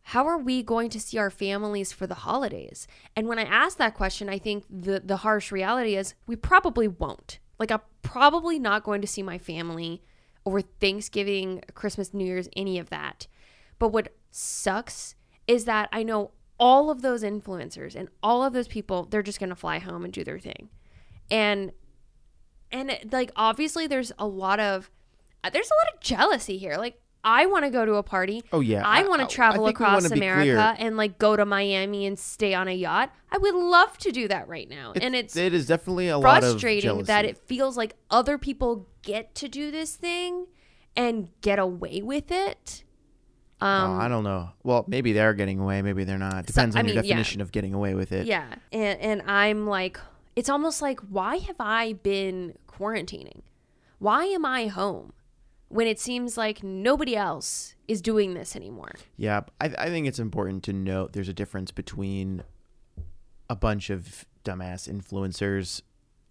how 0.03 0.27
are 0.27 0.39
we 0.39 0.63
going 0.63 0.91
to 0.91 1.01
see 1.01 1.19
our 1.19 1.31
families 1.31 1.93
for 1.93 2.07
the 2.07 2.15
holidays? 2.15 2.87
And 3.15 3.29
when 3.29 3.39
I 3.39 3.45
ask 3.45 3.77
that 3.79 3.95
question, 3.95 4.29
I 4.29 4.39
think 4.39 4.65
the 4.71 5.01
the 5.01 5.19
harsh 5.19 5.53
reality 5.53 5.97
is 5.97 6.15
we 6.27 6.35
probably 6.35 6.89
won't. 6.89 7.39
Like 7.59 7.71
I'm 7.71 7.81
probably 8.03 8.59
not 8.59 8.85
going 8.85 9.03
to 9.03 9.07
see 9.07 9.23
my 9.23 9.37
family 9.37 10.03
over 10.47 10.61
Thanksgiving, 10.61 11.63
Christmas, 11.75 12.15
New 12.15 12.25
Year's, 12.25 12.49
any 12.57 12.79
of 12.79 12.91
that. 12.91 13.27
But 13.79 13.89
what 13.89 14.15
sucks 14.31 15.15
is 15.47 15.65
that 15.65 15.89
I 15.93 16.03
know 16.03 16.33
all 16.59 16.91
of 16.91 17.03
those 17.03 17.23
influencers 17.23 17.95
and 17.95 18.09
all 18.23 18.45
of 18.45 18.53
those 18.53 18.69
people 18.69 19.05
they're 19.05 19.23
just 19.23 19.39
going 19.39 19.51
to 19.51 19.57
fly 19.57 19.79
home 19.79 20.05
and 20.05 20.13
do 20.13 20.25
their 20.25 20.39
thing. 20.39 20.69
And 21.31 21.73
and 22.71 22.91
it, 22.91 23.13
like 23.13 23.31
obviously 23.37 23.87
there's 23.87 24.13
a 24.19 24.27
lot 24.27 24.61
of 24.61 24.91
there's 25.53 25.71
a 25.71 25.87
lot 25.87 25.95
of 25.95 26.01
jealousy 26.01 26.59
here. 26.59 26.77
Like 26.77 27.01
i 27.25 27.47
want 27.47 27.65
to 27.65 27.71
go 27.71 27.85
to 27.85 27.95
a 27.95 28.03
party. 28.03 28.43
Oh 28.53 28.61
yeah. 28.61 28.83
I, 28.85 29.07
want 29.07 29.29
to 29.29 29.35
travel 29.35 29.67
across 29.67 30.11
america 30.11 30.77
and 30.79 30.97
like 30.97 31.19
go 31.19 31.37
to 31.37 31.45
miami 31.45 32.07
and 32.07 32.19
stay 32.19 32.55
on 32.55 32.69
a 32.69 32.73
yacht. 32.73 33.13
I 33.31 33.39
would 33.39 33.55
love 33.55 33.99
to 33.99 34.11
do 34.11 34.29
that 34.29 34.49
right 34.49 34.69
now. 34.69 34.93
And 35.01 35.15
it's 35.15 35.37
it 35.37 35.55
is 35.55 35.67
definitely 35.67 36.09
a 36.09 36.19
lot 36.19 36.43
of 36.43 36.53
frustrating 36.53 37.05
that 37.05 37.25
it 37.25 37.37
feels 37.39 37.77
like 37.77 37.95
other 38.11 38.39
people 38.39 38.89
get 39.13 39.35
to 39.35 39.49
do 39.49 39.71
this 39.71 39.97
thing 39.97 40.47
and 40.97 41.29
get 41.41 41.59
away 41.59 42.03
with 42.03 42.31
it 42.31 42.85
um 43.61 43.91
oh, 43.91 43.95
I 44.05 44.07
don't 44.07 44.23
know. 44.23 44.51
Well, 44.63 44.85
maybe 44.87 45.13
they're 45.13 45.35
getting 45.35 45.59
away. 45.59 45.83
Maybe 45.83 46.05
they're 46.05 46.17
not. 46.17 46.45
So- 46.47 46.53
Depends 46.53 46.77
I 46.77 46.79
on 46.79 46.85
your 46.87 46.95
mean, 46.95 47.05
yeah. 47.05 47.09
definition 47.17 47.41
of 47.41 47.51
getting 47.51 47.75
away 47.75 47.95
with 47.95 48.13
it. 48.13 48.25
Yeah. 48.27 48.47
And 48.71 49.01
and 49.01 49.23
I'm 49.23 49.67
like 49.67 49.99
it's 50.37 50.49
almost 50.49 50.81
like 50.81 51.01
why 51.01 51.39
have 51.39 51.57
I 51.59 51.95
been 51.95 52.55
quarantining? 52.69 53.41
Why 53.99 54.27
am 54.27 54.45
I 54.45 54.69
home 54.69 55.13
when 55.71 55.89
it 55.89 55.99
seems 55.99 56.37
like 56.37 56.63
nobody 56.63 57.17
else 57.17 57.75
is 57.89 58.01
doing 58.01 58.35
this 58.35 58.55
anymore? 58.55 58.93
Yeah, 59.17 59.41
I, 59.61 59.67
I 59.77 59.89
think 59.89 60.07
it's 60.07 60.21
important 60.21 60.63
to 60.65 60.73
note 60.73 61.13
there's 61.15 61.29
a 61.29 61.35
difference 61.43 61.73
between 61.73 62.45
a 63.51 63.57
bunch 63.57 63.91
of 63.91 64.25
dumbass 64.45 64.89
influencers 64.89 65.83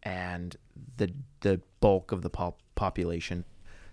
and 0.02 0.56
the 0.96 1.12
the 1.42 1.60
bulk 1.82 2.14
of 2.14 2.22
the 2.22 2.30
pop- 2.30 2.62
population. 2.78 3.44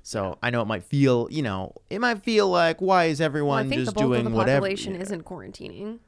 So 0.05 0.39
I 0.43 0.51
know 0.51 0.61
it 0.63 0.67
might 0.67 0.85
feel, 0.85 1.27
you 1.31 1.43
know, 1.43 1.73
it 1.91 1.99
might 2.01 2.23
feel 2.23 2.49
like 2.49 2.81
why 2.81 3.07
is 3.07 3.19
Well, 3.19 3.27
everyone 3.27 3.69
the 3.71 3.77
just 3.77 3.97
doing 3.97 4.33
whatever? 4.33 4.61
population 4.61 4.95
isn't 4.95 5.25
quarantining. 5.25 5.99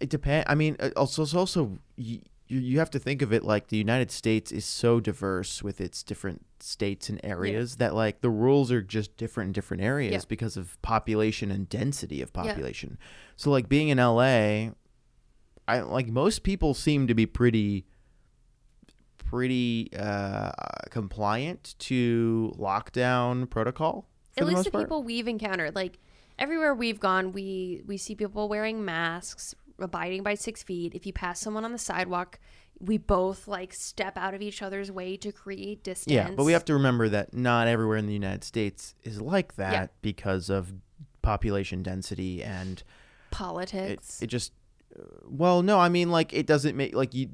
It 0.00 0.10
depends. 0.10 0.46
I 0.48 0.54
mean, 0.54 0.76
also 0.96 1.22
it's 1.22 1.34
also 1.34 1.78
you, 1.96 2.20
you 2.46 2.78
have 2.78 2.90
to 2.90 2.98
think 2.98 3.22
of 3.22 3.32
it 3.32 3.42
like 3.42 3.68
the 3.68 3.78
United 3.78 4.10
States 4.10 4.52
is 4.52 4.64
so 4.66 5.00
diverse 5.00 5.62
with 5.62 5.80
its 5.80 6.02
different 6.02 6.44
states 6.60 7.08
and 7.08 7.18
areas 7.24 7.76
that 7.76 7.94
like 7.94 8.20
the 8.20 8.28
rules 8.30 8.70
are 8.70 8.82
just 8.82 9.16
different 9.16 9.48
in 9.48 9.52
different 9.52 9.82
areas 9.82 10.12
Yeah. 10.12 10.20
because 10.28 10.56
of 10.58 10.80
population 10.82 11.50
and 11.50 11.68
density 11.68 12.20
of 12.20 12.30
Yeah. 12.34 12.42
population. 12.44 12.98
So 13.36 13.50
like 13.50 13.68
being 13.68 13.88
in 13.88 13.96
LA, 13.98 14.72
I 15.66 15.80
like 15.80 16.08
most 16.08 16.42
people 16.42 16.74
seem 16.74 17.06
to 17.06 17.14
be 17.14 17.24
pretty 17.24 17.86
pretty 19.32 19.88
uh, 19.98 20.52
compliant 20.90 21.74
to 21.78 22.52
lockdown 22.58 23.48
protocol 23.48 24.06
At 24.36 24.46
least 24.46 24.64
the 24.64 24.70
people 24.78 25.02
we've 25.02 25.26
encountered, 25.26 25.74
like 25.74 25.98
everywhere 26.38 26.74
we've 26.74 27.00
gone, 27.00 27.32
we 27.32 27.82
we 27.86 27.96
see 27.96 28.14
people 28.14 28.46
wearing 28.48 28.84
masks, 28.84 29.54
abiding 29.78 30.22
by 30.22 30.34
six 30.34 30.62
feet. 30.62 30.94
If 30.94 31.06
you 31.06 31.14
pass 31.14 31.40
someone 31.40 31.64
on 31.64 31.72
the 31.72 31.78
sidewalk, 31.78 32.38
we 32.78 32.98
both 32.98 33.48
like 33.48 33.72
step 33.72 34.18
out 34.18 34.34
of 34.34 34.42
each 34.42 34.60
other's 34.60 34.90
way 34.92 35.16
to 35.16 35.32
create 35.32 35.82
distance. 35.82 36.12
Yeah, 36.12 36.30
but 36.36 36.44
we 36.44 36.52
have 36.52 36.66
to 36.66 36.74
remember 36.74 37.08
that 37.08 37.32
not 37.32 37.68
everywhere 37.68 37.96
in 37.96 38.06
the 38.06 38.12
United 38.12 38.44
States 38.44 38.94
is 39.02 39.18
like 39.20 39.56
that 39.56 39.72
Yeah. 39.72 39.86
because 40.02 40.50
of 40.50 40.74
population 41.22 41.82
density 41.82 42.42
and 42.42 42.82
politics. 43.30 44.20
it 44.20 44.26
just 44.26 44.52
uh, 44.98 45.02
well 45.24 45.62
no 45.62 45.78
i 45.78 45.88
mean 45.88 46.10
like 46.10 46.32
it 46.34 46.46
doesn't 46.46 46.76
make 46.76 46.94
like 46.96 47.14
you 47.14 47.28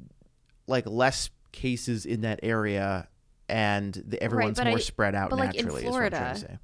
like 0.67 0.85
less 0.85 1.29
cases 1.51 2.05
in 2.05 2.21
that 2.21 2.39
area 2.43 3.07
and 3.47 3.93
the, 4.07 4.21
everyone's 4.21 4.57
but 4.57 4.67
more 4.67 4.77
I- 4.77 4.81
spread 4.81 5.15
out 5.15 5.29
but, 5.31 5.39
like, 5.39 5.55
in 5.55 5.65
naturally 5.65 5.85
is 5.85 5.91
what 5.91 6.03
I'm 6.03 6.09
trying 6.11 6.33
to 6.35 6.39
Florida- 6.39 6.59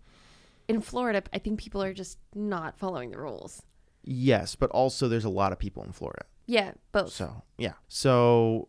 in 0.67 0.82
Florida, 0.82 1.21
I 1.32 1.38
think 1.39 1.60
people 1.60 1.84
are 1.84 1.93
just 1.93 2.17
not 2.34 2.78
following 2.78 3.12
the 3.12 3.19
rules. 3.19 3.62
yes 4.04 4.56
but 4.56 4.69
also 4.71 5.08
there's 5.08 5.26
a 5.26 5.30
lot 5.30 5.52
of 5.52 5.60
people 5.60 5.84
in 5.84 5.91
florida 5.91 6.26
Yeah, 6.48 6.71
both. 6.91 7.12
so 7.12 7.43
yeah 7.58 7.74
so 7.88 8.67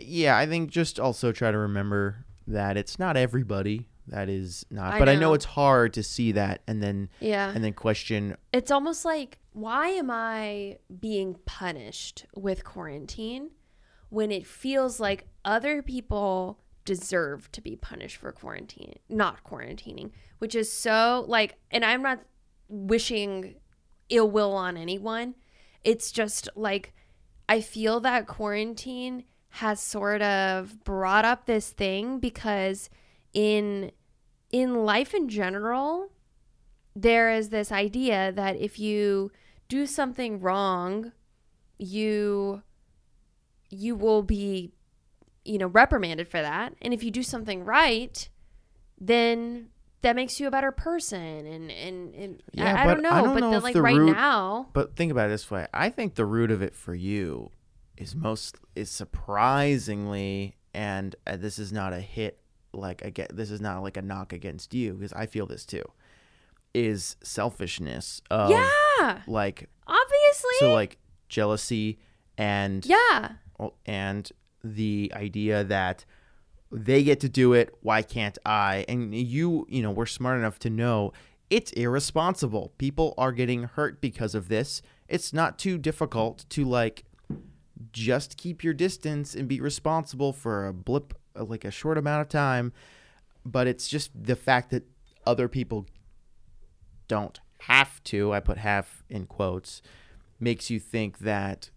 yeah 0.00 0.36
i 0.38 0.46
think 0.46 0.70
just 0.70 0.98
also 1.00 1.32
try 1.32 1.50
to 1.50 1.58
remember 1.58 2.24
that 2.46 2.76
it's 2.76 2.98
not 2.98 3.16
everybody 3.16 3.88
that 4.06 4.28
is 4.30 4.64
not 4.70 4.94
I 4.94 4.98
but 4.98 5.08
i 5.10 5.14
know 5.14 5.20
know. 5.20 5.34
it's 5.34 5.44
hard 5.44 5.92
to 5.94 6.02
see 6.02 6.32
that 6.32 6.62
and 6.66 6.82
then 6.82 7.10
yeah. 7.20 7.50
and 7.54 7.62
then 7.62 7.74
question 7.74 8.36
it's 8.54 8.70
almost 8.70 9.04
like 9.04 9.38
why 9.52 9.88
am 9.88 10.10
i 10.10 10.78
being 11.00 11.36
punished 11.44 12.24
with 12.34 12.64
quarantine 12.64 13.50
when 14.10 14.30
it 14.30 14.46
feels 14.46 15.00
like 15.00 15.26
other 15.44 15.82
people 15.82 16.58
deserve 16.84 17.50
to 17.52 17.60
be 17.60 17.76
punished 17.76 18.16
for 18.16 18.32
quarantine 18.32 18.94
not 19.08 19.44
quarantining 19.44 20.10
which 20.38 20.54
is 20.54 20.72
so 20.72 21.24
like 21.28 21.56
and 21.70 21.84
i'm 21.84 22.02
not 22.02 22.20
wishing 22.68 23.54
ill 24.08 24.30
will 24.30 24.52
on 24.52 24.76
anyone. 24.76 25.34
It's 25.84 26.10
just 26.12 26.48
like 26.54 26.92
i 27.48 27.60
feel 27.60 28.00
that 28.00 28.26
quarantine 28.26 29.24
has 29.50 29.80
sort 29.80 30.20
of 30.22 30.84
brought 30.84 31.24
up 31.24 31.46
this 31.46 31.70
thing 31.70 32.18
because 32.18 32.90
in 33.32 33.90
in 34.50 34.84
life 34.84 35.14
in 35.14 35.28
general 35.28 36.10
there 36.94 37.32
is 37.32 37.50
this 37.50 37.70
idea 37.70 38.32
that 38.32 38.56
if 38.56 38.78
you 38.78 39.30
do 39.68 39.86
something 39.86 40.40
wrong, 40.40 41.12
you 41.78 42.62
you 43.70 43.94
will 43.96 44.22
be 44.22 44.72
you 45.44 45.58
know 45.58 45.66
reprimanded 45.68 46.28
for 46.28 46.40
that, 46.40 46.74
and 46.82 46.92
if 46.94 47.02
you 47.02 47.10
do 47.10 47.22
something 47.22 47.64
right, 47.64 48.28
then 49.00 49.68
that 50.02 50.14
makes 50.14 50.38
you 50.38 50.46
a 50.46 50.50
better 50.50 50.70
person. 50.72 51.46
And 51.46 51.70
and, 51.70 52.14
and 52.14 52.42
Yeah, 52.52 52.74
I, 52.74 52.82
I 52.82 52.94
don't 52.94 53.02
know, 53.02 53.10
I 53.10 53.22
don't 53.22 53.34
but 53.34 53.40
know 53.40 53.50
then, 53.50 53.58
if 53.58 53.62
like 53.64 53.74
the 53.74 53.82
right 53.82 53.96
root- 53.96 54.12
now, 54.12 54.68
But 54.72 54.96
think 54.96 55.10
about 55.12 55.26
it 55.26 55.30
this 55.30 55.50
way. 55.50 55.66
I 55.74 55.90
think 55.90 56.14
the 56.14 56.26
root 56.26 56.50
of 56.50 56.62
it 56.62 56.74
for 56.74 56.94
you 56.94 57.50
is 57.96 58.14
most 58.14 58.56
is 58.76 58.90
surprisingly, 58.90 60.56
and 60.74 61.16
uh, 61.26 61.36
this 61.36 61.58
is 61.58 61.72
not 61.72 61.92
a 61.92 62.00
hit. 62.00 62.38
Like 62.72 63.04
I 63.04 63.10
get 63.10 63.34
this 63.34 63.50
is 63.50 63.60
not 63.60 63.82
like 63.82 63.96
a 63.96 64.02
knock 64.02 64.32
against 64.32 64.74
you 64.74 64.94
because 64.94 65.12
I 65.12 65.26
feel 65.26 65.46
this 65.46 65.64
too. 65.64 65.82
Is 66.74 67.16
selfishness 67.22 68.20
of 68.30 68.50
yeah, 68.50 69.22
like 69.26 69.68
obviously, 69.86 70.50
so 70.60 70.74
like 70.74 70.98
jealousy 71.28 71.98
and 72.36 72.84
yeah, 72.86 73.30
and 73.86 74.30
the 74.62 75.12
idea 75.14 75.64
that 75.64 76.04
they 76.70 77.02
get 77.02 77.20
to 77.20 77.28
do 77.28 77.52
it 77.54 77.74
why 77.80 78.02
can't 78.02 78.38
i? 78.44 78.84
And 78.88 79.14
you 79.14 79.66
you 79.68 79.82
know 79.82 79.90
we're 79.90 80.06
smart 80.06 80.38
enough 80.38 80.58
to 80.60 80.70
know 80.70 81.12
it's 81.50 81.72
irresponsible. 81.72 82.72
People 82.76 83.14
are 83.16 83.32
getting 83.32 83.62
hurt 83.62 84.02
because 84.02 84.34
of 84.34 84.48
this. 84.48 84.82
It's 85.08 85.32
not 85.32 85.58
too 85.58 85.78
difficult 85.78 86.44
to 86.50 86.64
like 86.64 87.04
just 87.92 88.36
keep 88.36 88.62
your 88.62 88.74
distance 88.74 89.34
and 89.34 89.48
be 89.48 89.60
responsible 89.60 90.32
for 90.32 90.66
a 90.66 90.72
blip 90.72 91.14
like 91.34 91.64
a 91.64 91.70
short 91.70 91.96
amount 91.96 92.20
of 92.20 92.28
time 92.28 92.72
but 93.44 93.66
it's 93.66 93.88
just 93.88 94.10
the 94.20 94.36
fact 94.36 94.70
that 94.70 94.84
other 95.26 95.48
people 95.48 95.86
don't 97.06 97.40
have 97.60 98.02
to 98.02 98.32
i 98.32 98.40
put 98.40 98.58
half 98.58 99.04
in 99.08 99.26
quotes 99.26 99.80
makes 100.40 100.70
you 100.70 100.80
think 100.80 101.18
that 101.18 101.70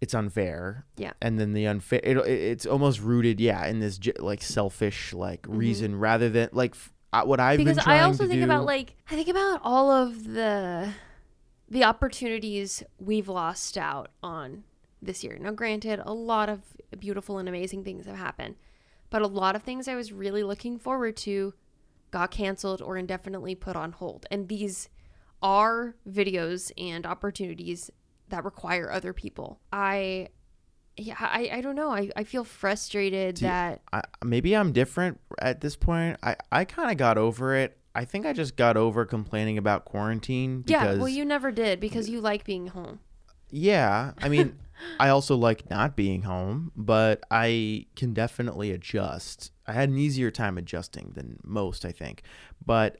it's 0.00 0.14
unfair 0.14 0.84
Yeah. 0.96 1.12
and 1.22 1.38
then 1.38 1.52
the 1.52 1.66
unfair 1.66 2.00
it, 2.02 2.16
it- 2.18 2.26
it's 2.28 2.66
almost 2.66 3.00
rooted 3.00 3.40
yeah 3.40 3.66
in 3.66 3.80
this 3.80 3.98
like 4.18 4.42
selfish 4.42 5.12
like 5.12 5.44
reason 5.48 5.98
rather 5.98 6.28
than 6.28 6.48
like 6.52 6.72
f- 6.72 6.92
uh, 7.12 7.22
what 7.24 7.40
i've 7.40 7.58
Mm-hmm. 7.58 7.64
because 7.64 7.76
been 7.78 7.84
trying 7.84 8.00
I 8.00 8.04
also 8.04 8.26
think 8.26 8.40
do 8.40 8.44
about 8.44 8.64
like 8.66 8.94
I 9.10 9.14
think 9.14 9.28
about 9.28 9.60
all 9.64 9.90
of 9.90 10.24
the 10.24 10.90
the 11.68 11.84
opportunities 11.84 12.82
we've 12.98 13.28
lost 13.28 13.76
out 13.76 14.10
on 14.22 14.62
this 15.02 15.24
year. 15.24 15.36
Now, 15.40 15.50
granted, 15.50 16.00
a 16.04 16.12
lot 16.12 16.48
of 16.48 16.60
beautiful 17.00 17.38
and 17.38 17.48
amazing 17.48 17.82
things 17.84 18.06
have 18.06 18.16
happened, 18.16 18.54
but 19.10 19.20
a 19.22 19.26
lot 19.26 19.56
of 19.56 19.62
things 19.62 19.88
I 19.88 19.94
was 19.96 20.12
really 20.12 20.42
looking 20.44 20.78
forward 20.78 21.16
to 21.18 21.54
got 22.12 22.30
canceled 22.30 22.80
or 22.80 22.96
indefinitely 22.96 23.54
put 23.56 23.74
on 23.76 23.92
hold. 23.92 24.26
And 24.30 24.48
these 24.48 24.88
are 25.42 25.96
videos 26.08 26.70
and 26.78 27.04
opportunities 27.04 27.90
that 28.28 28.44
require 28.44 28.90
other 28.90 29.12
people. 29.12 29.60
I 29.72 30.28
yeah, 30.96 31.16
I, 31.18 31.50
I 31.52 31.60
don't 31.60 31.76
know. 31.76 31.90
I, 31.90 32.10
I 32.16 32.24
feel 32.24 32.44
frustrated 32.44 33.36
that 33.38 33.82
I, 33.92 34.02
maybe 34.24 34.56
i'm 34.56 34.72
different 34.72 35.20
at 35.40 35.60
this 35.60 35.76
point 35.76 36.16
i 36.22 36.36
i 36.50 36.64
kind 36.64 36.90
of 36.90 36.96
got 36.96 37.18
over 37.18 37.54
it 37.54 37.76
i 37.94 38.04
think 38.06 38.24
i 38.24 38.32
just 38.32 38.56
got 38.56 38.78
over 38.78 39.04
complaining 39.04 39.58
about 39.58 39.84
quarantine 39.84 40.62
because 40.62 40.96
yeah, 40.96 40.98
well 40.98 41.08
you 41.08 41.24
never 41.24 41.52
did 41.52 41.80
because 41.80 42.08
you 42.08 42.20
like 42.20 42.44
being 42.44 42.68
home. 42.68 43.00
Yeah, 43.50 44.12
I 44.18 44.28
mean, 44.28 44.58
I 45.00 45.08
also 45.08 45.36
like 45.36 45.70
not 45.70 45.96
being 45.96 46.22
home, 46.22 46.72
but 46.76 47.22
I 47.30 47.86
can 47.94 48.12
definitely 48.12 48.72
adjust. 48.72 49.52
I 49.66 49.72
had 49.72 49.88
an 49.88 49.98
easier 49.98 50.30
time 50.30 50.58
adjusting 50.58 51.12
than 51.14 51.38
most, 51.44 51.84
I 51.84 51.92
think. 51.92 52.22
But 52.64 52.98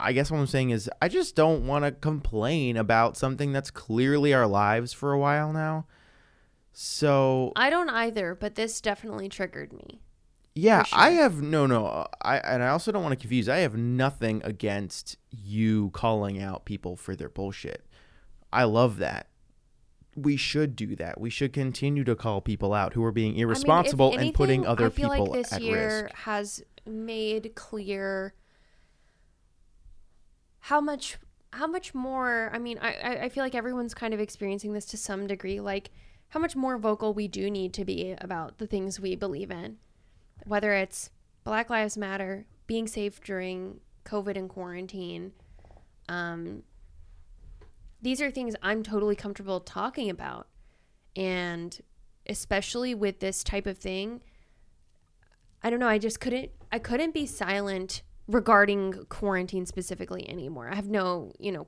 I 0.00 0.12
guess 0.12 0.30
what 0.30 0.38
I'm 0.38 0.46
saying 0.46 0.70
is 0.70 0.90
I 1.00 1.08
just 1.08 1.36
don't 1.36 1.66
want 1.66 1.84
to 1.84 1.92
complain 1.92 2.76
about 2.76 3.16
something 3.16 3.52
that's 3.52 3.70
clearly 3.70 4.34
our 4.34 4.46
lives 4.46 4.92
for 4.92 5.12
a 5.12 5.18
while 5.18 5.52
now. 5.52 5.86
So, 6.72 7.52
I 7.54 7.70
don't 7.70 7.88
either, 7.90 8.34
but 8.34 8.56
this 8.56 8.80
definitely 8.80 9.28
triggered 9.28 9.72
me. 9.72 10.00
yeah, 10.56 10.82
for 10.82 10.96
I 10.96 11.10
have 11.10 11.40
no 11.40 11.66
no 11.66 12.06
I 12.22 12.38
and 12.38 12.62
I 12.64 12.68
also 12.68 12.90
don't 12.90 13.02
want 13.02 13.12
to 13.12 13.16
confuse. 13.20 13.48
I 13.48 13.58
have 13.58 13.76
nothing 13.76 14.40
against 14.44 15.16
you 15.30 15.90
calling 15.90 16.42
out 16.42 16.64
people 16.64 16.96
for 16.96 17.14
their 17.14 17.28
bullshit. 17.28 17.86
I 18.52 18.64
love 18.64 18.98
that. 18.98 19.28
We 20.16 20.36
should 20.36 20.76
do 20.76 20.94
that. 20.96 21.20
We 21.20 21.30
should 21.30 21.52
continue 21.52 22.04
to 22.04 22.14
call 22.16 22.40
people 22.40 22.72
out 22.72 22.94
who 22.94 23.02
are 23.04 23.12
being 23.12 23.32
I 23.32 23.34
mean, 23.34 23.42
irresponsible 23.42 24.16
and 24.16 24.32
putting 24.34 24.60
anything, 24.60 24.70
other 24.70 24.86
I 24.86 24.90
feel 24.90 25.10
people 25.10 25.26
like 25.26 25.42
this 25.42 25.52
at 25.52 25.62
year 25.62 26.02
risk. 26.04 26.14
has 26.16 26.62
made 26.86 27.52
clear 27.54 28.34
how 30.64 30.80
much 30.80 31.18
how 31.52 31.66
much 31.66 31.94
more 31.94 32.50
I 32.52 32.58
mean, 32.58 32.78
I, 32.80 33.24
I- 33.24 33.28
feel 33.28 33.44
like 33.44 33.54
everyone's 33.54 33.92
kind 33.92 34.14
of 34.14 34.18
experiencing 34.20 34.72
this 34.72 34.86
to 34.86 34.96
some 34.96 35.26
degree, 35.26 35.60
like 35.60 35.90
how 36.30 36.40
much 36.40 36.56
more 36.56 36.78
vocal 36.78 37.12
we 37.12 37.28
do 37.28 37.50
need 37.50 37.74
to 37.74 37.84
be 37.84 38.14
about 38.18 38.56
the 38.56 38.66
things 38.66 38.98
we 38.98 39.14
believe 39.14 39.50
in. 39.50 39.76
Whether 40.46 40.72
it's 40.72 41.10
Black 41.44 41.68
Lives 41.68 41.98
Matter, 41.98 42.46
being 42.66 42.86
safe 42.86 43.20
during 43.20 43.80
COVID 44.06 44.38
and 44.38 44.48
quarantine, 44.48 45.32
um, 46.08 46.62
these 48.00 48.22
are 48.22 48.30
things 48.30 48.56
I'm 48.62 48.82
totally 48.82 49.16
comfortable 49.16 49.60
talking 49.60 50.08
about. 50.08 50.48
And 51.14 51.78
especially 52.26 52.94
with 52.94 53.20
this 53.20 53.44
type 53.44 53.66
of 53.66 53.76
thing, 53.76 54.22
I 55.62 55.68
don't 55.68 55.78
know, 55.78 55.88
I 55.88 55.98
just 55.98 56.20
couldn't 56.20 56.52
I 56.72 56.78
couldn't 56.78 57.12
be 57.12 57.26
silent 57.26 58.02
regarding 58.26 59.04
quarantine 59.08 59.66
specifically 59.66 60.28
anymore. 60.28 60.68
I 60.70 60.74
have 60.74 60.88
no, 60.88 61.32
you 61.38 61.52
know, 61.52 61.66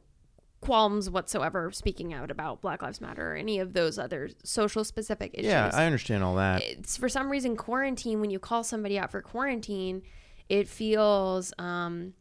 qualms 0.62 1.10
whatsoever 1.10 1.70
speaking 1.70 2.14
out 2.14 2.30
about 2.30 2.60
Black 2.62 2.82
Lives 2.82 3.00
Matter 3.00 3.32
or 3.32 3.36
any 3.36 3.58
of 3.58 3.72
those 3.74 3.98
other 3.98 4.30
social 4.42 4.84
specific 4.84 5.32
issues 5.34 5.46
Yeah, 5.50 5.70
I 5.72 5.84
understand 5.84 6.24
all 6.24 6.34
that. 6.36 6.62
it's 6.62 6.96
for 6.96 7.08
some 7.08 7.28
reason 7.30 7.56
quarantine 7.56 8.20
when 8.20 8.30
you 8.30 8.38
call 8.38 8.64
somebody 8.64 8.98
out 8.98 9.10
for 9.10 9.20
quarantine 9.20 10.02
it 10.48 10.66
feels 10.66 11.52
um 11.58 12.14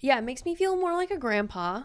yeah 0.00 0.18
it 0.18 0.22
makes 0.22 0.44
me 0.44 0.54
feel 0.54 0.76
more 0.76 0.92
like 0.92 1.10
a 1.10 1.16
grandpa 1.16 1.82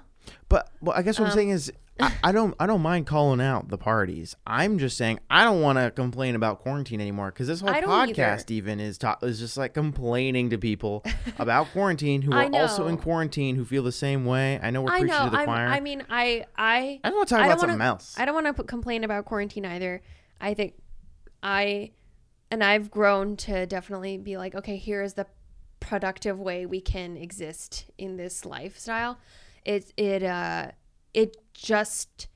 But 0.50 0.70
well, 0.82 0.96
I 0.96 1.02
guess 1.04 1.18
what 1.20 1.28
I'm 1.28 1.32
Um, 1.32 1.38
saying 1.38 1.50
is 1.52 1.72
I, 2.00 2.14
I 2.26 2.32
don't 2.32 2.56
I 2.60 2.66
don't 2.66 2.82
mind 2.82 3.08
calling 3.08 3.42
out 3.42 3.70
the 3.70 3.78
parties. 3.78 4.36
I'm 4.46 4.78
just 4.78 4.98
saying 4.98 5.20
I 5.30 5.44
don't 5.44 5.62
want 5.62 5.78
to 5.78 5.92
complain 5.92 6.36
about 6.36 6.60
quarantine 6.60 7.02
anymore 7.02 7.32
because 7.32 7.48
this 7.48 7.62
whole 7.62 7.70
podcast 7.70 8.52
either. 8.52 8.54
even 8.54 8.80
is 8.80 8.98
ta- 8.98 9.18
is 9.22 9.40
just 9.40 9.58
like 9.58 9.74
complaining 9.74 10.50
to 10.52 10.58
people 10.58 11.04
about 11.40 11.72
quarantine 11.72 12.22
who 12.22 12.34
are 12.34 12.50
also 12.54 12.88
in 12.88 12.98
quarantine 12.98 13.56
who 13.56 13.66
feel 13.66 13.84
the 13.84 13.92
same 13.92 14.26
way. 14.26 14.60
I 14.62 14.70
know 14.72 14.82
we're 14.82 14.92
I 14.92 15.00
preaching 15.00 15.18
know. 15.18 15.26
to 15.26 15.30
the 15.32 15.38
I'm, 15.38 15.46
choir. 15.46 15.68
I 15.68 15.80
mean, 15.80 16.04
I 16.10 16.46
I 16.58 17.00
I 17.04 17.10
don't 17.10 17.18
want 17.18 17.30
to 17.30 17.36
talk 17.36 17.46
about 17.46 17.60
don't 17.60 17.70
something 17.70 17.82
else. 17.82 18.16
I 18.18 18.26
don't 18.26 18.36
want 18.36 18.56
to 18.58 18.64
complain 18.64 19.04
about 19.04 19.26
quarantine 19.26 19.66
either. 19.66 20.02
I 20.40 20.54
think 20.54 20.74
I 21.42 21.92
and 22.52 22.64
I've 22.64 22.92
grown 22.92 23.36
to 23.38 23.66
definitely 23.66 24.18
be 24.18 24.38
like, 24.38 24.56
okay, 24.56 24.78
here 24.78 25.02
is 25.02 25.14
the 25.14 25.28
productive 25.80 26.40
way 26.40 26.66
we 26.66 26.82
can 26.82 27.18
exist 27.18 27.86
in 27.98 28.18
this 28.18 28.46
lifestyle. 28.46 29.18
It 29.66 29.94
it 29.98 30.24
uh 30.24 30.72
it 31.22 31.38
just 31.54 32.28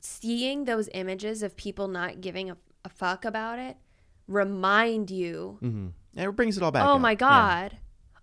seeing 0.00 0.64
those 0.64 0.88
images 0.94 1.42
of 1.42 1.56
people 1.56 1.86
not 1.88 2.20
giving 2.20 2.50
a, 2.50 2.56
a 2.84 2.88
fuck 2.88 3.24
about 3.24 3.58
it 3.58 3.76
remind 4.28 5.10
you 5.10 5.56
hmm 5.60 5.88
It 6.16 6.34
brings 6.36 6.56
it 6.56 6.62
all 6.62 6.72
back. 6.72 6.84
oh 6.86 6.94
up. 6.96 7.00
my 7.00 7.12
Yeah. 7.12 7.16
god 7.16 7.76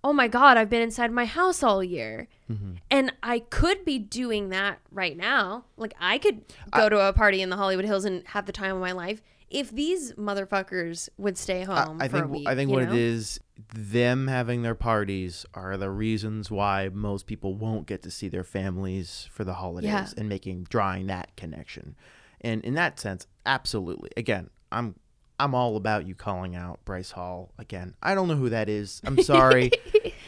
oh 0.04 0.12
my 0.14 0.28
god 0.28 0.58
i've 0.58 0.70
been 0.70 0.82
inside 0.82 1.12
my 1.12 1.26
house 1.26 1.64
all 1.64 1.82
year 1.84 2.28
Mhm. 2.52 2.78
and 2.92 3.14
i 3.24 3.40
could 3.40 3.86
be 3.86 3.98
doing 4.00 4.50
that 4.50 4.80
right 4.92 5.16
now 5.16 5.66
like 5.78 5.94
i 6.00 6.18
could 6.18 6.42
go 6.72 6.90
to 6.90 7.00
a 7.08 7.14
party 7.14 7.42
in 7.42 7.50
the 7.50 7.56
hollywood 7.56 7.86
hills 7.86 8.04
and 8.06 8.28
have 8.28 8.46
the 8.46 8.52
time 8.52 8.76
of 8.76 8.82
my 8.82 8.92
life 8.92 9.22
if 9.54 9.70
these 9.72 10.12
motherfuckers 10.14 11.08
would 11.18 11.38
stay 11.38 11.64
home 11.64 12.00
I 12.02 12.08
for 12.08 12.20
think 12.20 12.32
week 12.32 12.48
I 12.48 12.56
think 12.56 12.72
what 12.72 12.84
know? 12.84 12.92
it 12.94 12.98
is, 13.00 13.40
them 13.74 14.28
having 14.28 14.64
their 14.64 14.76
parties 14.76 15.46
are 15.54 15.78
the 15.78 15.90
reasons 15.92 16.50
why 16.52 16.90
most 16.92 17.28
people 17.28 17.54
won't 17.56 17.86
get 17.88 18.02
to 18.04 18.12
see 18.12 18.28
their 18.28 18.44
families 18.44 19.30
for 19.32 19.44
the 19.44 19.54
holidays 19.54 19.90
Yeah. 19.92 20.08
and 20.18 20.28
making 20.28 20.64
drawing 20.70 21.08
that 21.08 21.36
connection. 21.38 21.96
And 22.42 22.64
in 22.66 22.74
that 22.74 23.00
sense, 23.00 23.28
absolutely. 23.46 24.10
Again, 24.18 24.50
I'm 24.72 24.96
I'm 25.40 25.56
all 25.56 25.78
about 25.78 26.06
you 26.08 26.14
calling 26.16 26.56
out 26.56 26.84
Bryce 26.86 27.12
Hall 27.12 27.52
again. 27.58 27.96
I 28.04 28.16
don't 28.16 28.28
know 28.28 28.36
who 28.36 28.50
that 28.50 28.70
is. 28.70 29.02
I'm 29.06 29.22
sorry. 29.34 29.72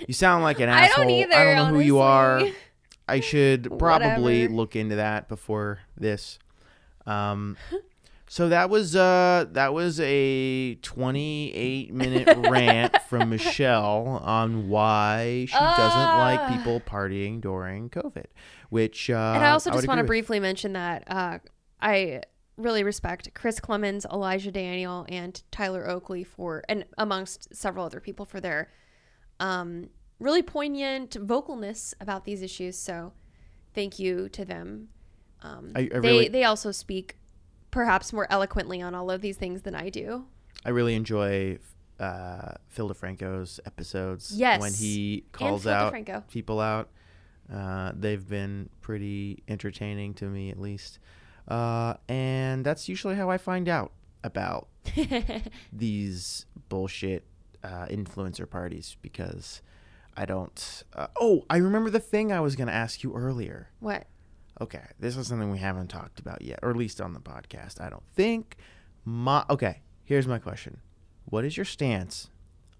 you 0.07 0.13
sound 0.13 0.43
like 0.43 0.59
an 0.59 0.69
asshole. 0.69 1.03
I 1.03 1.07
don't 1.07 1.09
either, 1.15 1.35
I 1.35 1.43
don't 1.43 1.55
know 1.55 1.77
who 1.77 1.79
you 1.85 1.99
are. 1.99 2.41
I 3.07 3.19
should 3.19 3.63
probably 3.79 4.41
Whatever. 4.43 4.53
look 4.53 4.75
into 4.75 4.95
that 4.95 5.27
before 5.29 5.79
this. 5.97 6.39
Um, 7.05 7.55
so 8.27 8.49
that 8.49 8.69
was 8.69 8.95
uh 8.95 9.45
that 9.51 9.73
was 9.73 9.99
a 9.99 10.75
28 10.75 11.93
minute 11.93 12.38
rant 12.49 12.95
from 13.09 13.29
Michelle 13.29 14.19
on 14.23 14.67
why 14.69 15.45
she 15.47 15.53
doesn't 15.57 16.17
like 16.17 16.39
Ah. 16.39 16.55
people 16.55 16.79
partying 16.81 17.39
during 17.41 17.89
COVID, 17.89 18.25
which 18.69 19.09
uh, 19.09 19.33
and 19.35 19.43
i 19.43 19.49
also 19.51 19.71
just 19.71 19.88
want 19.88 19.99
to 19.99 20.03
briefly 20.03 20.39
mention 20.39 20.73
that 20.73 21.03
uh, 21.07 21.39
i 21.81 22.21
really 22.57 22.83
respect 22.83 23.33
chris 23.33 23.59
klemens 23.59 24.05
elijah 24.11 24.51
daniel 24.51 25.05
and 25.09 25.43
tyler 25.51 25.88
oakley 25.89 26.23
for 26.23 26.63
and 26.69 26.85
amongst 26.97 27.53
several 27.55 27.85
other 27.85 27.99
people 27.99 28.25
for 28.25 28.39
their 28.39 28.69
um, 29.39 29.89
really 30.19 30.41
poignant 30.41 31.11
vocalness 31.11 31.93
about 31.99 32.23
these 32.23 32.41
issues. 32.41 32.77
So 32.77 33.11
thank 33.73 33.99
you 33.99 34.29
to 34.29 34.45
them. 34.45 34.88
Um, 35.41 35.73
I- 35.75 35.89
I 35.93 35.99
they, 35.99 36.27
they 36.29 36.43
also 36.45 36.71
speak 36.71 37.17
perhaps 37.75 38.11
more 38.11 38.25
eloquently 38.31 38.81
on 38.81 38.95
all 38.95 39.11
of 39.11 39.21
these 39.21 39.38
things 39.38 39.61
than 39.61 39.75
i 39.75 39.89
do 39.89 40.25
I 40.65 40.69
really 40.69 40.95
enjoy 40.95 41.59
uh, 41.99 42.53
Phil 42.69 42.89
DeFranco's 42.89 43.59
episodes. 43.65 44.31
Yes. 44.35 44.59
when 44.59 44.73
he 44.73 45.25
calls 45.31 45.67
out 45.67 45.93
DeFranco. 45.93 46.27
people 46.27 46.59
out. 46.59 46.89
Uh, 47.53 47.91
they've 47.95 48.27
been 48.27 48.69
pretty 48.81 49.43
entertaining 49.47 50.15
to 50.15 50.25
me, 50.25 50.49
at 50.49 50.59
least. 50.59 50.97
Uh, 51.47 51.93
and 52.09 52.65
that's 52.65 52.89
usually 52.89 53.15
how 53.15 53.29
I 53.29 53.38
find 53.38 53.69
out 53.69 53.91
about 54.23 54.67
these 55.71 56.47
bullshit 56.67 57.25
uh, 57.63 57.85
influencer 57.85 58.49
parties 58.49 58.97
because 59.03 59.61
I 60.17 60.25
don't. 60.25 60.83
Uh, 60.93 61.07
oh, 61.19 61.45
I 61.47 61.57
remember 61.57 61.91
the 61.91 61.99
thing 61.99 62.31
I 62.31 62.39
was 62.39 62.55
going 62.55 62.67
to 62.67 62.73
ask 62.73 63.03
you 63.03 63.13
earlier. 63.13 63.69
what 63.79 64.07
Okay, 64.62 64.84
this 65.00 65.18
is 65.18 65.28
something 65.28 65.52
we 65.52 65.58
haven't 65.58 65.88
talked 65.88 66.20
about 66.20 66.41
yet, 66.41 66.60
or 66.63 66.70
at 66.70 66.78
least 66.78 67.02
on 67.02 67.13
the 67.13 67.20
podcast. 67.20 67.82
I 67.82 67.89
don't 67.89 68.08
think. 68.13 68.56
My 69.04 69.44
okay, 69.50 69.82
here's 70.04 70.28
my 70.28 70.39
question: 70.39 70.80
What 71.26 71.44
is 71.46 71.58
your 71.58 71.65
stance 71.65 72.30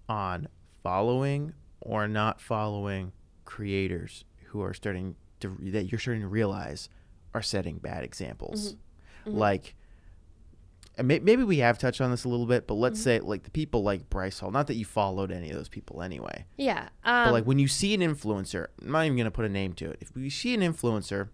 on 0.08 0.48
following 0.82 1.52
or 1.80 2.08
not 2.08 2.40
following 2.40 3.12
creators 3.44 4.24
who 4.46 4.62
are 4.62 4.72
starting 4.74 5.16
to 5.40 5.56
that 5.70 5.84
you're 5.92 5.98
starting 5.98 6.22
to 6.22 6.28
realize 6.28 6.88
are 7.34 7.42
setting 7.42 7.76
bad 7.78 8.02
examples? 8.04 8.74
Mm-hmm. 9.26 9.36
Like, 9.38 9.74
and 10.96 11.06
may- 11.08 11.18
maybe 11.18 11.44
we 11.44 11.58
have 11.58 11.78
touched 11.78 12.00
on 12.00 12.10
this 12.10 12.24
a 12.24 12.28
little 12.28 12.46
bit, 12.46 12.66
but 12.66 12.74
Mm-hmm. 12.74 12.82
let's 12.82 13.02
say 13.02 13.20
like 13.20 13.42
the 13.42 13.50
people 13.50 13.82
like 13.82 14.08
Bryce 14.08 14.38
Hall. 14.38 14.50
Not 14.50 14.66
that 14.68 14.76
you 14.76 14.84
followed 14.86 15.30
any 15.30 15.50
of 15.50 15.56
those 15.56 15.68
people 15.68 16.00
anyway. 16.02 16.46
yeah 16.56 16.88
um, 17.04 17.26
But 17.26 17.32
like 17.32 17.44
when 17.44 17.58
you 17.58 17.68
see 17.68 17.92
an 17.94 18.00
influencer, 18.00 18.68
I'm 18.80 18.92
not 18.92 19.04
even 19.04 19.18
gonna 19.18 19.30
put 19.30 19.44
a 19.44 19.48
name 19.50 19.74
to 19.74 19.90
it. 19.90 19.98
If 20.00 20.14
we 20.16 20.30
see 20.30 20.54
an 20.54 20.60
influencer, 20.62 21.28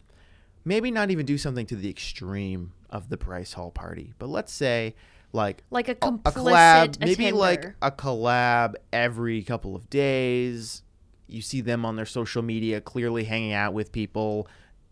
maybe 0.65 0.91
not 0.91 1.11
even 1.11 1.27
do 1.27 1.39
something 1.39 1.67
to 1.67 1.77
the 1.77 1.89
extreme 1.89 2.73
of 2.91 3.09
the 3.09 3.17
Bryce 3.17 3.55
Hall 3.55 3.71
party, 3.71 4.13
but 4.19 4.29
let's 4.29 4.53
say 4.53 4.95
like 5.33 5.63
like 5.71 5.89
a 5.89 5.95
a 6.27 6.33
collab, 6.53 7.01
maybe 7.01 7.33
like 7.33 7.65
a 7.81 7.91
collab 7.91 8.75
every 8.93 9.43
couple 9.43 9.75
of 9.75 9.89
days. 9.89 10.83
You 11.27 11.41
see 11.41 11.63
them 11.63 11.85
on 11.87 11.97
their 11.97 12.07
social 12.07 12.43
media, 12.43 12.81
clearly 12.81 13.25
hanging 13.25 13.53
out 13.53 13.73
with 13.73 13.93
people, 13.93 14.47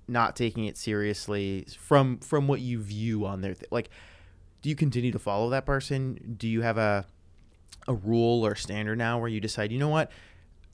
not 0.09 0.37
taking 0.37 0.65
it 0.65 0.79
seriously 0.79 1.67
from 1.79 2.19
from 2.19 2.49
what 2.49 2.61
you 2.61 2.81
view 2.81 3.27
on 3.27 3.41
their 3.43 3.55
th- 3.55 3.71
like. 3.71 3.91
Do 4.63 4.69
you 4.69 4.77
continue 4.77 5.11
to 5.13 5.19
follow 5.19 5.49
that 5.51 5.65
person? 5.65 6.37
Do 6.39 6.47
you 6.47 6.61
have 6.61 6.77
a 6.77 7.07
a 7.89 7.95
rule 7.95 8.47
or 8.47 8.55
standard 8.55 8.99
now 8.99 9.19
where 9.19 9.29
you 9.29 9.41
decide, 9.41 9.73
you 9.73 9.79
know 9.79 9.89
what? 9.89 10.11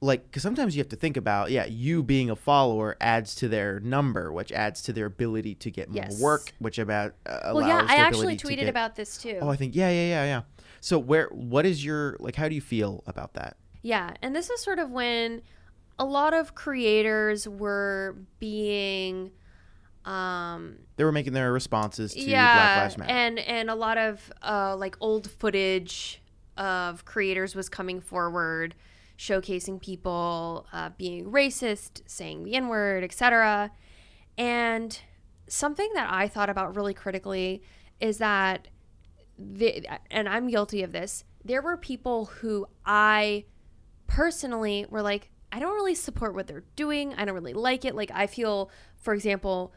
Like, 0.02 0.24
because 0.24 0.42
sometimes 0.42 0.76
you 0.76 0.80
have 0.80 0.90
to 0.90 0.96
think 0.96 1.16
about, 1.16 1.50
yeah, 1.50 1.64
you 1.64 2.02
being 2.02 2.28
a 2.28 2.36
follower 2.36 2.96
adds 3.00 3.34
to 3.36 3.48
their 3.48 3.80
number, 3.80 4.30
which 4.30 4.52
adds 4.52 4.82
to 4.82 4.92
their 4.92 5.06
ability 5.06 5.54
to 5.56 5.70
get 5.70 5.88
more 5.88 6.02
Yes. 6.04 6.20
work, 6.20 6.52
which 6.58 6.78
about 6.78 7.14
uh, 7.24 7.40
allows 7.44 7.54
well 7.54 7.68
yeah 7.68 7.86
i 7.88 7.96
actually 7.96 8.36
tweeted 8.36 8.56
get- 8.60 8.68
about 8.68 8.94
this 8.94 9.16
too 9.16 9.38
Oh, 9.40 9.48
I 9.48 9.56
think 9.56 9.74
yeah, 9.74 9.88
yeah, 9.90 10.08
yeah, 10.08 10.24
yeah. 10.24 10.42
So 10.82 10.98
where 10.98 11.28
what 11.28 11.64
is 11.64 11.82
your 11.84 12.16
like 12.20 12.36
how 12.36 12.48
do 12.48 12.54
you 12.54 12.60
feel 12.60 13.02
about 13.06 13.32
that? 13.34 13.56
Yeah, 13.82 14.12
and 14.20 14.36
this 14.36 14.50
is 14.50 14.62
sort 14.62 14.78
of 14.78 14.90
when 14.90 15.40
a 15.98 16.04
lot 16.04 16.34
of 16.34 16.54
creators 16.54 17.48
were 17.48 18.16
being 18.38 19.30
um 20.04 20.76
They 20.96 21.04
were 21.04 21.12
making 21.12 21.32
their 21.32 21.52
responses 21.52 22.12
to 22.12 22.18
Black 22.18 22.28
yeah, 22.28 22.80
Lives 22.82 22.98
Matter. 22.98 23.10
and 23.10 23.38
and 23.38 23.70
a 23.70 23.74
lot 23.74 23.98
of 23.98 24.30
uh 24.42 24.76
like 24.76 24.96
old 25.00 25.30
footage 25.30 26.22
of 26.56 27.04
creators 27.04 27.54
was 27.54 27.68
coming 27.68 28.00
forward 28.00 28.74
showcasing 29.18 29.80
people 29.80 30.66
uh, 30.72 30.90
being 30.96 31.26
racist, 31.26 32.02
saying 32.06 32.44
the 32.44 32.54
N-word, 32.54 33.02
etc. 33.02 33.70
And 34.36 34.98
something 35.48 35.90
that 35.94 36.12
I 36.12 36.28
thought 36.28 36.50
about 36.50 36.76
really 36.76 36.94
critically 36.94 37.62
is 38.00 38.18
that 38.18 38.68
the, 39.38 39.86
and 40.10 40.28
I'm 40.28 40.48
guilty 40.48 40.82
of 40.82 40.92
this. 40.92 41.24
There 41.44 41.62
were 41.62 41.76
people 41.76 42.26
who 42.26 42.66
I 42.84 43.44
personally 44.06 44.86
were 44.88 45.02
like, 45.02 45.30
I 45.52 45.58
don't 45.58 45.74
really 45.74 45.94
support 45.94 46.34
what 46.34 46.46
they're 46.46 46.64
doing. 46.74 47.14
I 47.14 47.24
don't 47.24 47.34
really 47.34 47.54
like 47.54 47.84
it. 47.84 47.94
Like, 47.94 48.10
I 48.12 48.26
feel, 48.26 48.70
for 48.96 49.14
example, 49.14 49.72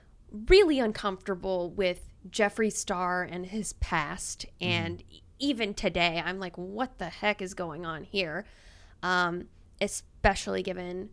really 0.47 0.79
uncomfortable 0.79 1.71
with 1.71 2.11
Jeffree 2.29 2.73
Star 2.73 3.23
and 3.23 3.45
his 3.45 3.73
past. 3.73 4.45
And 4.59 5.03
even 5.37 5.73
today, 5.73 6.21
I'm 6.23 6.39
like, 6.39 6.57
what 6.57 6.97
the 6.97 7.09
heck 7.09 7.41
is 7.41 7.53
going 7.53 7.85
on 7.85 8.03
here? 8.03 8.45
Um, 9.01 9.45
especially 9.81 10.61
given, 10.61 11.09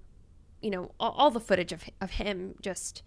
you 0.61 0.71
know, 0.71 0.93
all, 0.99 1.13
all 1.13 1.31
the 1.31 1.41
footage 1.41 1.73
of, 1.73 1.85
of 2.01 2.11
him 2.13 2.55
just 2.61 3.03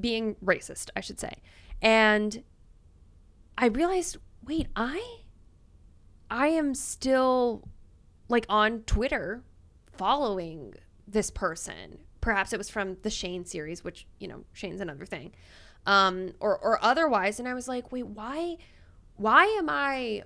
being 0.00 0.36
racist, 0.44 0.90
I 0.96 1.00
should 1.00 1.18
say. 1.18 1.32
And 1.80 2.42
I 3.58 3.66
realized, 3.66 4.18
wait, 4.46 4.68
I 4.76 5.18
I 6.30 6.48
am 6.48 6.74
still 6.74 7.68
like 8.28 8.46
on 8.48 8.80
Twitter 8.82 9.42
following 9.92 10.74
this 11.06 11.30
person. 11.30 11.98
Perhaps 12.20 12.52
it 12.52 12.58
was 12.58 12.70
from 12.70 12.96
the 13.02 13.10
Shane 13.10 13.44
series, 13.44 13.84
which, 13.84 14.06
you 14.18 14.28
know, 14.28 14.44
Shane's 14.52 14.80
another 14.80 15.04
thing. 15.04 15.32
Um 15.86 16.32
or 16.40 16.56
or 16.58 16.82
otherwise 16.82 17.38
and 17.38 17.48
I 17.48 17.54
was 17.54 17.66
like, 17.68 17.90
"Wait, 17.90 18.06
why 18.06 18.56
why 19.16 19.44
am 19.58 19.68
I 19.68 20.22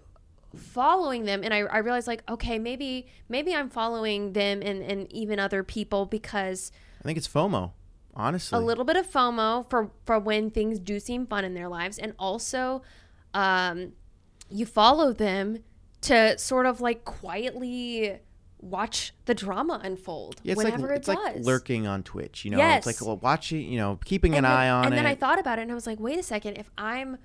following 0.56 1.24
them?" 1.24 1.42
And 1.44 1.52
I 1.54 1.58
I 1.60 1.78
realized 1.78 2.06
like, 2.06 2.22
okay, 2.28 2.58
maybe 2.58 3.06
maybe 3.28 3.54
I'm 3.54 3.68
following 3.70 4.32
them 4.32 4.62
and 4.62 4.82
and 4.82 5.10
even 5.12 5.38
other 5.38 5.62
people 5.62 6.06
because 6.06 6.72
I 7.00 7.04
think 7.04 7.18
it's 7.18 7.28
FOMO, 7.28 7.72
honestly. 8.14 8.58
a 8.58 8.60
little 8.60 8.84
bit 8.84 8.96
of 8.96 9.08
FOMO 9.10 9.68
for 9.70 9.90
for 10.04 10.18
when 10.18 10.50
things 10.50 10.78
do 10.78 10.98
seem 11.00 11.26
fun 11.26 11.44
in 11.44 11.54
their 11.54 11.68
lives, 11.68 11.98
and 11.98 12.14
also, 12.18 12.82
um, 13.34 13.92
you 14.50 14.66
follow 14.66 15.12
them 15.12 15.58
to 16.02 16.36
sort 16.38 16.66
of 16.66 16.80
like 16.80 17.04
quietly 17.04 18.18
watch 18.58 19.12
the 19.26 19.34
drama 19.34 19.80
unfold 19.84 20.40
Yeah, 20.42 20.52
it's 20.52 20.56
whenever 20.64 20.86
like 20.88 20.90
it 20.92 20.96
it's 20.98 21.06
does. 21.06 21.16
like 21.16 21.36
lurking 21.44 21.86
on 21.86 22.02
Twitch. 22.02 22.44
You 22.44 22.52
know, 22.52 22.58
Yes. 22.58 22.86
it's 22.86 23.00
like 23.00 23.06
well, 23.06 23.18
watching. 23.18 23.70
You 23.70 23.78
know, 23.78 23.98
keeping 24.04 24.34
an 24.34 24.42
then, 24.44 24.52
eye 24.52 24.68
on 24.70 24.84
and 24.86 24.94
it. 24.94 24.96
then 24.96 25.06
I 25.06 25.14
thought 25.14 25.38
about 25.38 25.58
it 25.58 25.62
and 25.62 25.70
I 25.70 25.74
was 25.74 25.86
like, 25.86 26.00
wait 26.00 26.18
a 26.18 26.22
second, 26.22 26.56
if 26.56 26.70
I'm 26.78 27.18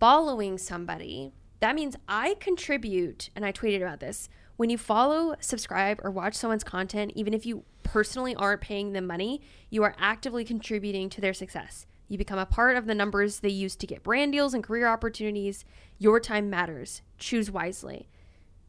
following 0.00 0.58
somebody, 0.58 1.32
that 1.62 1.76
means 1.76 1.94
I 2.08 2.34
contribute, 2.40 3.30
and 3.36 3.46
I 3.46 3.52
tweeted 3.52 3.82
about 3.82 4.00
this. 4.00 4.28
When 4.56 4.68
you 4.68 4.76
follow, 4.76 5.36
subscribe, 5.38 6.00
or 6.02 6.10
watch 6.10 6.34
someone's 6.34 6.64
content, 6.64 7.12
even 7.14 7.32
if 7.32 7.46
you 7.46 7.62
personally 7.84 8.34
aren't 8.34 8.60
paying 8.60 8.92
them 8.92 9.06
money, 9.06 9.40
you 9.70 9.84
are 9.84 9.94
actively 9.96 10.44
contributing 10.44 11.08
to 11.10 11.20
their 11.20 11.32
success. 11.32 11.86
You 12.08 12.18
become 12.18 12.40
a 12.40 12.46
part 12.46 12.76
of 12.76 12.86
the 12.86 12.96
numbers 12.96 13.38
they 13.38 13.48
use 13.48 13.76
to 13.76 13.86
get 13.86 14.02
brand 14.02 14.32
deals 14.32 14.54
and 14.54 14.64
career 14.64 14.88
opportunities. 14.88 15.64
Your 15.98 16.18
time 16.18 16.50
matters. 16.50 17.02
Choose 17.16 17.48
wisely. 17.48 18.08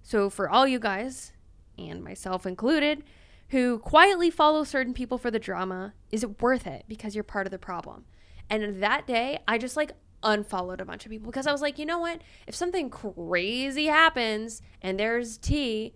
So, 0.03 0.29
for 0.29 0.47
all 0.47 0.67
you 0.67 0.77
guys, 0.77 1.34
and 1.79 2.03
myself 2.03 2.45
included, 2.45 3.03
who 3.49 3.79
quietly 3.79 4.29
follow 4.29 4.63
certain 4.63 4.93
people 4.93 5.17
for 5.17 5.32
the 5.32 5.39
drama, 5.39 5.95
is 6.12 6.21
it 6.21 6.43
worth 6.43 6.67
it 6.67 6.86
because 6.88 7.15
you're 7.15 7.23
part 7.23 7.47
of 7.47 7.51
the 7.51 7.58
problem? 7.58 8.06
And 8.51 8.84
that 8.84 9.08
day, 9.08 9.39
I 9.47 9.58
just 9.58 9.75
like 9.75 9.93
unfollowed 10.24 10.82
a 10.82 10.86
bunch 10.86 11.06
of 11.06 11.12
people 11.12 11.32
because 11.32 11.48
I 11.48 11.52
was 11.52 11.62
like, 11.62 11.78
you 11.78 11.86
know 11.86 12.00
what? 12.00 12.22
If 12.48 12.56
something 12.56 12.90
crazy 12.90 13.86
happens 13.88 14.62
and 14.82 15.00
there's 15.00 15.38
tea, 15.38 15.94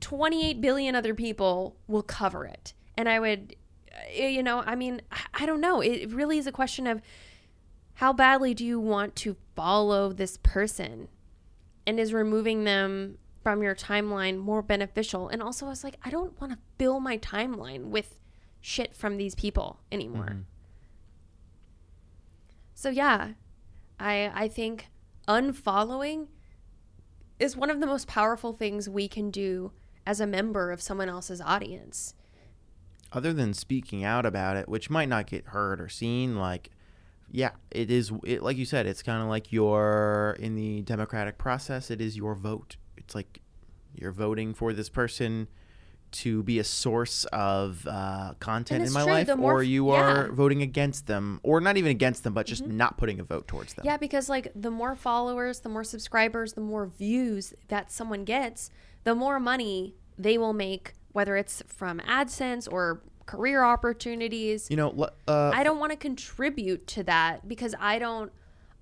28 0.00 0.60
billion 0.60 0.94
other 0.94 1.14
people 1.14 1.76
will 1.86 2.02
cover 2.02 2.44
it. 2.44 2.74
And 2.96 3.08
I 3.08 3.18
would, 3.20 3.56
uh, 3.92 4.22
you 4.24 4.42
know, 4.42 4.62
I 4.66 4.74
mean, 4.74 5.02
I- 5.10 5.42
I 5.42 5.46
don't 5.46 5.60
know. 5.60 5.80
It 5.80 6.12
really 6.12 6.38
is 6.38 6.46
a 6.46 6.52
question 6.52 6.86
of 6.86 7.00
how 7.94 8.12
badly 8.12 8.54
do 8.54 8.64
you 8.64 8.78
want 8.78 9.16
to 9.16 9.36
follow 9.56 10.12
this 10.12 10.36
person? 10.36 11.08
And 11.86 11.98
is 11.98 12.12
removing 12.12 12.64
them 12.64 13.18
from 13.42 13.62
your 13.62 13.74
timeline 13.74 14.38
more 14.38 14.62
beneficial? 14.62 15.28
And 15.28 15.42
also, 15.42 15.66
I 15.66 15.70
was 15.70 15.82
like, 15.82 15.96
I 16.02 16.10
don't 16.10 16.38
want 16.40 16.52
to 16.52 16.58
fill 16.78 17.00
my 17.00 17.18
timeline 17.18 17.86
with 17.86 18.20
shit 18.60 18.94
from 18.94 19.16
these 19.16 19.34
people 19.34 19.80
anymore. 19.90 20.26
So 22.78 22.90
yeah, 22.90 23.30
I 23.98 24.30
I 24.32 24.46
think 24.46 24.86
unfollowing 25.26 26.28
is 27.40 27.56
one 27.56 27.70
of 27.70 27.80
the 27.80 27.86
most 27.88 28.06
powerful 28.06 28.52
things 28.52 28.88
we 28.88 29.08
can 29.08 29.32
do 29.32 29.72
as 30.06 30.20
a 30.20 30.28
member 30.28 30.70
of 30.70 30.80
someone 30.80 31.08
else's 31.08 31.40
audience. 31.40 32.14
other 33.10 33.32
than 33.32 33.52
speaking 33.52 34.04
out 34.04 34.24
about 34.24 34.56
it, 34.56 34.68
which 34.68 34.90
might 34.90 35.08
not 35.08 35.26
get 35.26 35.46
heard 35.46 35.80
or 35.80 35.88
seen, 35.88 36.36
like, 36.36 36.70
yeah, 37.32 37.50
it 37.72 37.90
is. 37.90 38.12
It, 38.24 38.44
like 38.44 38.56
you 38.56 38.64
said, 38.64 38.86
it's 38.86 39.02
kind 39.02 39.22
of 39.24 39.28
like 39.28 39.50
your 39.50 40.36
in 40.38 40.54
the 40.54 40.82
democratic 40.82 41.36
process. 41.36 41.90
It 41.90 42.00
is 42.00 42.16
your 42.16 42.36
vote. 42.36 42.76
It's 42.96 43.16
like 43.16 43.40
you're 43.92 44.12
voting 44.12 44.54
for 44.54 44.72
this 44.72 44.88
person 44.88 45.48
to 46.12 46.42
be 46.42 46.58
a 46.58 46.64
source 46.64 47.24
of 47.26 47.86
uh, 47.86 48.34
content 48.40 48.84
in 48.86 48.92
my 48.92 49.02
true, 49.02 49.12
life, 49.12 49.28
or 49.38 49.62
f- 49.62 49.68
you 49.68 49.88
yeah. 49.92 50.00
are 50.00 50.32
voting 50.32 50.62
against 50.62 51.06
them, 51.06 51.40
or 51.42 51.60
not 51.60 51.76
even 51.76 51.90
against 51.90 52.24
them, 52.24 52.34
but 52.34 52.46
just 52.46 52.64
Mm-hmm. 52.64 52.76
not 52.76 52.96
putting 52.98 53.20
a 53.20 53.24
vote 53.24 53.46
towards 53.46 53.74
them. 53.74 53.84
Yeah, 53.84 53.96
because 53.96 54.28
like 54.28 54.50
the 54.54 54.70
more 54.70 54.94
followers, 54.94 55.60
the 55.60 55.68
more 55.68 55.84
subscribers, 55.84 56.54
the 56.54 56.60
more 56.60 56.86
views 56.86 57.54
that 57.68 57.90
someone 57.92 58.24
gets, 58.24 58.70
the 59.04 59.14
more 59.14 59.38
money 59.38 59.94
they 60.18 60.36
will 60.38 60.52
make, 60.52 60.94
whether 61.12 61.36
it's 61.36 61.62
from 61.66 62.00
AdSense 62.00 62.66
or 62.70 63.02
career 63.26 63.62
opportunities. 63.62 64.68
You 64.70 64.76
know, 64.76 65.08
uh, 65.28 65.50
I 65.54 65.62
don't 65.62 65.78
want 65.78 65.92
to 65.92 65.96
contribute 65.96 66.86
to 66.88 67.02
that 67.04 67.46
because 67.46 67.74
I 67.78 67.98
don't 67.98 68.32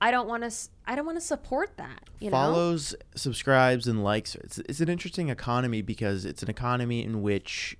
I 0.01 0.11
don't 0.11 0.29
want 0.29 0.43
to 0.43 0.51
I 0.87 0.95
don't 0.95 1.07
want 1.07 1.19
to 1.19 1.25
support 1.25 1.77
that, 1.79 2.09
you 2.21 2.31
know? 2.31 2.37
follows, 2.37 2.95
subscribes, 3.15 3.87
and 3.89 4.05
likes. 4.05 4.35
It's, 4.37 4.59
it's 4.59 4.81
an 4.81 4.89
interesting 4.89 5.29
economy 5.31 5.83
because 5.83 6.25
it's 6.25 6.43
an 6.43 6.51
economy 6.51 7.03
in 7.03 7.23
which 7.23 7.77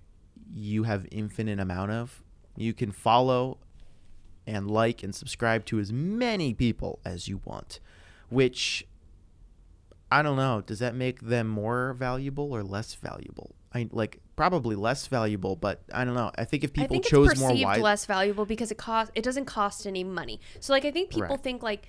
you 0.53 0.85
have 0.85 1.07
infinite 1.11 1.61
amount 1.61 1.93
of. 1.93 2.23
You 2.57 2.73
can 2.75 2.91
follow 2.91 3.59
and 4.47 4.71
like 4.71 5.03
and 5.03 5.15
subscribe 5.15 5.65
to 5.67 5.79
as 5.79 5.93
many 5.93 6.55
people 6.55 6.99
as 7.05 7.29
you 7.29 7.41
want, 7.45 7.81
which 8.29 8.87
I 10.11 10.23
don't 10.23 10.37
know. 10.37 10.63
Does 10.63 10.79
that 10.79 10.95
make 10.95 11.21
them 11.21 11.49
more 11.49 11.95
valuable 11.95 12.53
or 12.53 12.63
less 12.63 12.95
valuable? 12.95 13.55
I 13.75 13.89
like 13.91 14.21
probably 14.37 14.77
less 14.77 15.07
valuable, 15.07 15.57
but 15.57 15.83
I 15.93 16.05
don't 16.05 16.15
know. 16.15 16.31
I 16.39 16.45
think 16.45 16.65
if 16.65 16.73
people 16.73 16.95
think 16.95 17.05
chose 17.05 17.33
it's 17.33 17.41
more 17.41 17.51
perceived 17.51 17.79
less 17.79 18.07
valuable 18.07 18.47
because 18.47 18.71
it 18.71 18.79
cost 18.79 19.11
it 19.15 19.23
doesn't 19.23 19.47
cost 19.47 19.87
any 19.87 20.05
money. 20.05 20.41
So 20.61 20.73
like 20.73 20.85
I 20.85 20.91
think 20.91 21.11
people 21.11 21.23
Right. 21.29 21.43
think 21.43 21.63
like, 21.63 21.87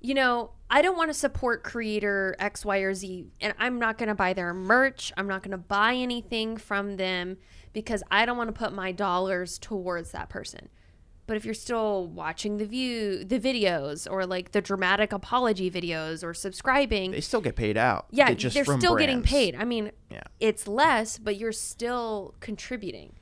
you 0.00 0.14
know, 0.14 0.52
I 0.70 0.82
don't 0.82 0.96
want 0.96 1.10
to 1.10 1.14
support 1.14 1.62
creator 1.62 2.36
X, 2.38 2.64
Y, 2.64 2.78
or 2.78 2.94
Z, 2.94 3.26
and 3.40 3.54
I'm 3.58 3.78
not 3.78 3.98
going 3.98 4.08
to 4.08 4.14
buy 4.14 4.32
their 4.32 4.54
merch. 4.54 5.12
I'm 5.16 5.26
not 5.28 5.42
going 5.42 5.50
to 5.52 5.58
buy 5.58 5.94
anything 5.94 6.56
from 6.56 6.96
them 6.96 7.36
because 7.72 8.02
I 8.10 8.24
don't 8.26 8.36
want 8.36 8.48
to 8.48 8.58
put 8.58 8.72
my 8.72 8.92
dollars 8.92 9.58
towards 9.58 10.12
that 10.12 10.28
person. 10.28 10.68
But 11.26 11.36
if 11.36 11.44
you're 11.44 11.54
still 11.54 12.08
watching 12.08 12.56
the 12.56 12.64
view, 12.64 13.24
the 13.24 13.38
videos, 13.38 14.10
or 14.10 14.26
like 14.26 14.50
the 14.50 14.60
dramatic 14.60 15.12
apology 15.12 15.70
videos, 15.70 16.24
or 16.24 16.34
subscribing, 16.34 17.12
they 17.12 17.20
still 17.20 17.40
get 17.40 17.54
paid 17.54 17.76
out. 17.76 18.06
yeah, 18.10 18.32
they're 18.34 18.64
from 18.64 18.80
still 18.80 18.96
getting 18.96 19.22
paid. 19.22 19.54
I 19.54 19.64
mean, 19.64 19.92
Yeah. 20.10 20.22
it's 20.40 20.66
less, 20.66 21.18
but 21.18 21.36
you're 21.36 21.52
still 21.52 22.34
contributing. 22.40 23.12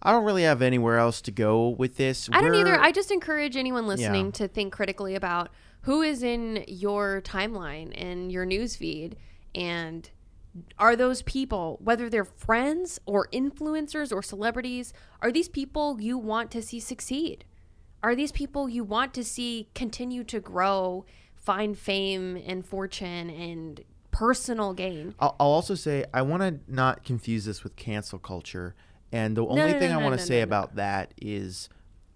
I 0.00 0.12
don't 0.12 0.24
really 0.24 0.44
have 0.44 0.62
anywhere 0.62 0.96
else 0.96 1.20
to 1.22 1.30
go 1.30 1.68
with 1.68 1.96
this. 1.96 2.30
I 2.32 2.40
don't 2.40 2.54
either. 2.54 2.78
I 2.80 2.90
just 2.92 3.10
encourage 3.10 3.56
anyone 3.56 3.86
listening 3.86 4.26
Yeah. 4.26 4.32
to 4.32 4.48
think 4.48 4.72
critically 4.72 5.14
about 5.14 5.50
who 5.88 6.02
is 6.02 6.22
in 6.22 6.62
your 6.68 7.22
timeline 7.22 7.90
and 7.98 8.30
your 8.30 8.44
news 8.44 8.76
feed? 8.76 9.16
And 9.54 10.08
are 10.78 10.94
those 10.94 11.22
people 11.22 11.78
whether 11.82 12.10
they're 12.10 12.26
friends 12.26 13.00
or 13.06 13.26
influencers 13.32 14.12
or 14.12 14.22
celebrities 14.22 14.92
are 15.22 15.32
these 15.32 15.48
people 15.48 15.98
you 15.98 16.18
want 16.18 16.50
to 16.50 16.60
see 16.60 16.78
succeed? 16.78 17.46
Are 18.02 18.14
these 18.14 18.32
people 18.32 18.68
you 18.68 18.84
want 18.84 19.14
to 19.14 19.24
see 19.24 19.70
continue 19.74 20.24
to 20.24 20.40
grow 20.40 21.06
find 21.36 21.78
fame 21.78 22.36
and 22.36 22.66
fortune 22.66 23.30
and 23.30 23.80
personal 24.10 24.74
gain? 24.74 25.14
I'll, 25.18 25.36
I'll 25.40 25.46
also 25.46 25.74
say 25.74 26.04
I 26.12 26.20
want 26.20 26.42
to 26.42 26.60
not 26.70 27.02
confuse 27.02 27.46
this 27.46 27.64
with 27.64 27.76
cancel 27.76 28.18
culture, 28.18 28.74
and 29.10 29.38
the 29.38 29.46
only 29.46 29.72
no, 29.72 29.78
thing 29.78 29.88
no, 29.88 29.96
I 29.96 30.00
no, 30.00 30.04
want 30.04 30.16
no, 30.16 30.18
to 30.18 30.22
say 30.22 30.34
no, 30.34 30.40
no. 30.40 30.44
about 30.44 30.74
that 30.74 31.14
is 31.16 31.70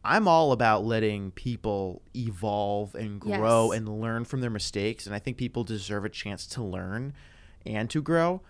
I'm 0.05 0.27
all 0.27 0.53
about 0.53 0.85
letting 0.85 1.31
people 1.31 2.03
evolve 2.17 2.95
and 2.95 3.21
grow 3.21 3.71
Yes. 3.71 3.79
and 3.79 4.01
learn 4.01 4.25
from 4.25 4.41
their 4.41 4.51
mistakes, 4.51 5.07
and 5.07 5.15
I 5.15 5.19
think 5.19 5.37
people 5.37 5.63
deserve 5.65 6.05
a 6.05 6.09
chance 6.09 6.47
to 6.49 6.63
learn 6.63 7.13
and 7.65 7.89
to 7.91 8.03
grow. 8.03 8.41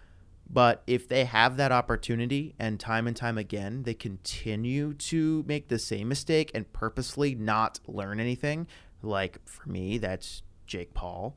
But 0.48 0.82
if 0.86 1.08
they 1.08 1.24
have 1.24 1.56
that 1.58 1.72
opportunity 1.72 2.54
and 2.58 2.78
time 2.80 3.06
and 3.06 3.16
time 3.16 3.38
again 3.38 3.84
they 3.84 3.94
continue 3.94 4.92
to 4.94 5.44
make 5.46 5.68
the 5.68 5.78
same 5.78 6.08
mistake 6.08 6.50
and 6.54 6.70
purposely 6.72 7.34
not 7.34 7.80
learn 7.86 8.18
anything, 8.20 8.66
like 9.02 9.38
for 9.46 9.68
me, 9.68 9.98
that's 9.98 10.42
Jake 10.66 10.94
Paul, 10.94 11.36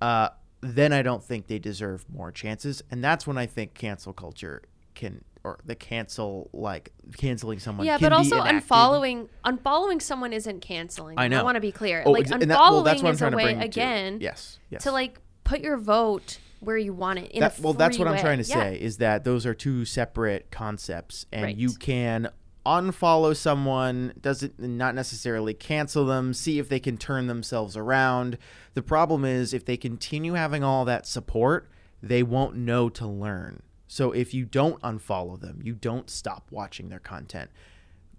uh, 0.00 0.30
then 0.60 0.92
I 0.92 1.02
don't 1.02 1.22
think 1.22 1.46
they 1.46 1.58
deserve 1.58 2.06
more 2.08 2.32
chances. 2.32 2.82
And 2.90 3.02
that's 3.04 3.26
when 3.26 3.36
I 3.38 3.46
think 3.46 3.74
cancel 3.74 4.12
culture 4.12 4.62
can, 4.94 5.24
or 5.44 5.60
the 5.64 5.74
cancel, 5.74 6.48
like 6.52 6.90
canceling 7.18 7.58
someone. 7.58 7.86
yeah 7.86 7.98
but 7.98 8.12
also 8.12 8.40
unfollowing 8.40 9.28
unfollowing 9.44 10.00
someone 10.00 10.32
isn't 10.32 10.60
canceling 10.60 11.18
I 11.18 11.28
know. 11.28 11.40
i 11.40 11.42
want 11.42 11.56
to 11.56 11.60
be 11.60 11.70
clear 11.70 12.02
Oh, 12.06 12.10
like 12.12 12.26
unfollowing 12.26 12.48
that- 12.48 12.48
well, 12.48 12.82
that's 12.82 13.02
what 13.02 13.08
I'm 13.10 13.14
is 13.14 13.22
a 13.22 13.30
way 13.36 13.44
bring 13.44 13.58
to. 13.60 13.64
again 13.66 14.18
Yes, 14.20 14.58
yes. 14.70 14.82
to 14.84 14.90
like 14.92 15.20
put 15.44 15.60
your 15.60 15.76
vote 15.76 16.38
where 16.60 16.78
you 16.78 16.94
want 16.94 17.18
it 17.18 17.30
in 17.32 17.40
that, 17.40 17.60
well 17.60 17.74
that's 17.74 17.98
what 17.98 18.08
i'm 18.08 18.18
trying 18.18 18.42
to 18.42 18.48
Yeah. 18.48 18.54
say 18.54 18.80
is 18.80 18.96
that 18.96 19.22
those 19.24 19.44
are 19.44 19.52
two 19.54 19.84
separate 19.84 20.50
concepts 20.50 21.26
and 21.30 21.42
Right. 21.44 21.56
you 21.56 21.70
can 21.74 22.30
unfollow 22.64 23.36
someone 23.36 24.14
doesn't 24.18 24.58
not 24.58 24.94
necessarily 24.94 25.52
cancel 25.52 26.06
them 26.06 26.32
see 26.32 26.58
if 26.58 26.70
they 26.70 26.80
can 26.80 26.96
turn 26.96 27.26
themselves 27.26 27.76
around 27.76 28.38
the 28.72 28.80
problem 28.82 29.26
is 29.26 29.52
if 29.52 29.66
they 29.66 29.76
continue 29.76 30.32
having 30.32 30.64
all 30.64 30.86
that 30.86 31.06
support 31.06 31.68
they 32.02 32.22
won't 32.22 32.56
know 32.56 32.88
to 32.88 33.06
learn 33.06 33.62
so 33.94 34.10
if 34.10 34.34
you 34.34 34.44
don't 34.44 34.80
unfollow 34.82 35.40
them 35.40 35.60
you 35.62 35.74
don't 35.74 36.10
stop 36.10 36.48
watching 36.50 36.88
their 36.88 36.98
content 36.98 37.48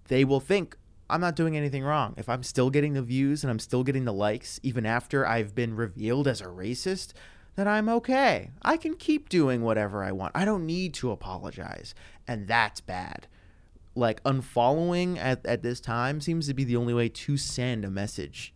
they 0.08 0.24
will 0.24 0.40
think 0.40 0.76
I'm 1.08 1.20
not 1.20 1.36
doing 1.36 1.56
anything 1.56 1.84
wrong. 1.84 2.14
If 2.16 2.28
I'm 2.28 2.42
still 2.42 2.68
getting 2.68 2.94
the 2.94 3.02
views 3.02 3.44
and 3.44 3.50
I'm 3.50 3.60
still 3.60 3.84
getting 3.84 4.04
the 4.04 4.12
likes, 4.12 4.58
even 4.64 4.84
after 4.84 5.24
I've 5.24 5.54
been 5.54 5.76
revealed 5.76 6.26
as 6.26 6.40
a 6.40 6.46
racist, 6.46 7.12
then 7.54 7.68
I'm 7.68 7.88
okay. 7.88 8.50
I 8.62 8.76
can 8.76 8.96
keep 8.96 9.28
doing 9.28 9.62
whatever 9.62 10.02
I 10.02 10.10
want. 10.10 10.32
I 10.34 10.44
don't 10.44 10.66
need 10.66 10.94
to 10.94 11.12
apologize. 11.12 11.94
And 12.26 12.48
that's 12.48 12.80
bad. 12.80 13.28
Like 13.94 14.22
unfollowing 14.24 15.16
at, 15.16 15.46
at 15.46 15.62
this 15.62 15.80
time 15.80 16.20
seems 16.20 16.48
to 16.48 16.54
be 16.54 16.64
the 16.64 16.76
only 16.76 16.92
way 16.92 17.08
to 17.08 17.36
send 17.36 17.84
a 17.84 17.90
message 17.90 18.52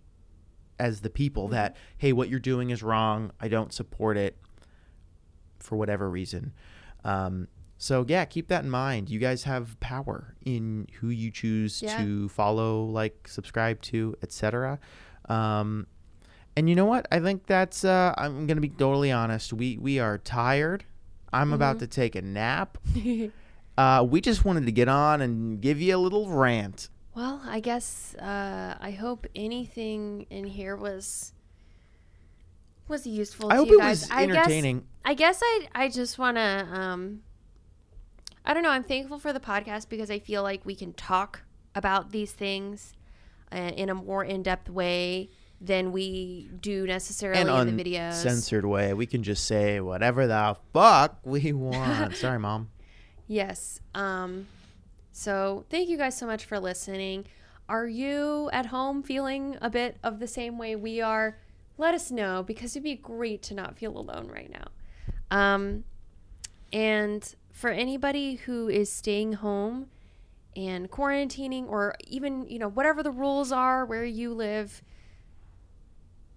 as 0.78 1.02
the 1.02 1.10
people 1.10 1.44
mm-hmm. 1.44 1.54
that, 1.54 1.76
hey, 1.98 2.12
what 2.12 2.28
you're 2.28 2.40
doing 2.40 2.70
is 2.70 2.82
wrong. 2.82 3.30
I 3.40 3.46
don't 3.46 3.72
support 3.72 4.16
it 4.16 4.36
for 5.60 5.76
whatever 5.76 6.10
reason. 6.10 6.52
Um, 7.04 7.48
so 7.78 8.04
yeah, 8.08 8.24
keep 8.26 8.48
that 8.48 8.62
in 8.64 8.70
mind. 8.70 9.08
You 9.08 9.18
guys 9.18 9.44
have 9.44 9.78
power 9.80 10.34
in 10.44 10.86
who 11.00 11.08
you 11.08 11.30
choose 11.30 11.80
Yeah. 11.82 11.96
to 11.96 12.28
follow, 12.28 12.84
like, 12.84 13.26
subscribe 13.26 13.80
to, 13.82 14.14
etc. 14.22 14.78
Um, 15.28 15.86
and 16.56 16.68
you 16.68 16.74
know 16.74 16.84
what? 16.84 17.06
I 17.10 17.20
think 17.20 17.46
that's. 17.46 17.84
Uh, 17.84 18.12
I'm 18.18 18.46
gonna 18.46 18.60
be 18.60 18.68
totally 18.68 19.12
honest. 19.12 19.52
We 19.52 19.78
we 19.78 19.98
are 19.98 20.18
tired. 20.18 20.84
I'm 21.32 21.52
about 21.52 21.76
Mm-hmm. 21.76 21.84
to 21.84 21.86
take 21.86 22.14
a 22.16 22.22
nap. 22.22 22.76
Uh, 23.78 24.02
we 24.02 24.20
just 24.20 24.44
wanted 24.44 24.66
to 24.66 24.72
get 24.72 24.88
on 24.88 25.22
and 25.22 25.58
give 25.58 25.80
you 25.80 25.96
a 25.96 25.96
little 25.96 26.28
rant. 26.28 26.90
Well, 27.14 27.40
I 27.46 27.60
guess 27.60 28.14
uh, 28.16 28.74
I 28.78 28.90
hope 28.90 29.26
anything 29.34 30.26
in 30.28 30.44
here 30.44 30.76
was 30.76 31.32
was 32.90 33.06
useful. 33.06 33.50
I 33.50 33.56
hope 33.56 33.68
you 33.68 33.78
it 33.78 33.82
guys. 33.82 34.02
was 34.02 34.10
I 34.10 34.26
guess- 34.26 34.36
entertaining. 34.36 34.86
I 35.04 35.14
guess 35.14 35.40
I 35.42 35.68
I 35.74 35.88
just 35.88 36.18
want 36.18 36.36
to 36.36 36.68
um 36.70 37.22
I 38.44 38.52
don't 38.54 38.62
know, 38.62 38.70
I'm 38.70 38.82
thankful 38.84 39.18
for 39.18 39.32
the 39.32 39.40
podcast 39.40 39.88
because 39.88 40.10
I 40.10 40.18
feel 40.18 40.42
like 40.42 40.64
we 40.66 40.74
can 40.74 40.92
talk 40.92 41.42
about 41.74 42.10
these 42.10 42.32
things 42.32 42.94
uh, 43.52 43.56
in 43.76 43.88
a 43.90 43.94
more 43.94 44.24
in-depth 44.24 44.68
way 44.70 45.30
than 45.60 45.92
we 45.92 46.50
do 46.60 46.86
necessarily 46.86 47.40
and 47.40 47.68
in 47.68 47.76
the 47.76 47.84
videos. 47.84 48.12
uncensored 48.12 48.64
way. 48.64 48.94
We 48.94 49.04
can 49.06 49.22
just 49.22 49.46
say 49.46 49.78
whatever 49.80 50.26
the 50.26 50.56
fuck 50.72 51.18
we 51.24 51.52
want. 51.66 52.16
Sorry, 52.16 52.38
mom. 52.38 52.70
Yes. 53.26 53.80
Um 53.94 54.46
so 55.12 55.64
thank 55.70 55.88
you 55.88 55.96
guys 55.96 56.16
so 56.16 56.26
much 56.26 56.44
for 56.44 56.58
listening. 56.58 57.26
Are 57.68 57.86
you 57.86 58.48
at 58.52 58.66
home 58.66 59.02
feeling 59.02 59.56
a 59.60 59.70
bit 59.70 59.96
of 60.02 60.18
the 60.18 60.26
same 60.26 60.56
way 60.58 60.74
we 60.76 61.00
are? 61.00 61.36
Let 61.80 61.94
us 61.94 62.10
know 62.10 62.42
because 62.42 62.72
it'd 62.76 62.84
be 62.84 62.94
great 62.94 63.40
to 63.44 63.54
not 63.54 63.78
feel 63.78 63.96
alone 63.96 64.28
right 64.28 64.50
now. 64.50 64.68
Um 65.30 65.84
and 66.72 67.34
for 67.50 67.70
anybody 67.70 68.36
who 68.36 68.68
is 68.68 68.92
staying 68.92 69.32
home 69.34 69.86
and 70.54 70.90
quarantining 70.90 71.66
or 71.66 71.94
even, 72.06 72.46
you 72.48 72.58
know, 72.58 72.68
whatever 72.68 73.02
the 73.02 73.10
rules 73.10 73.50
are 73.50 73.86
where 73.86 74.04
you 74.04 74.34
live, 74.34 74.82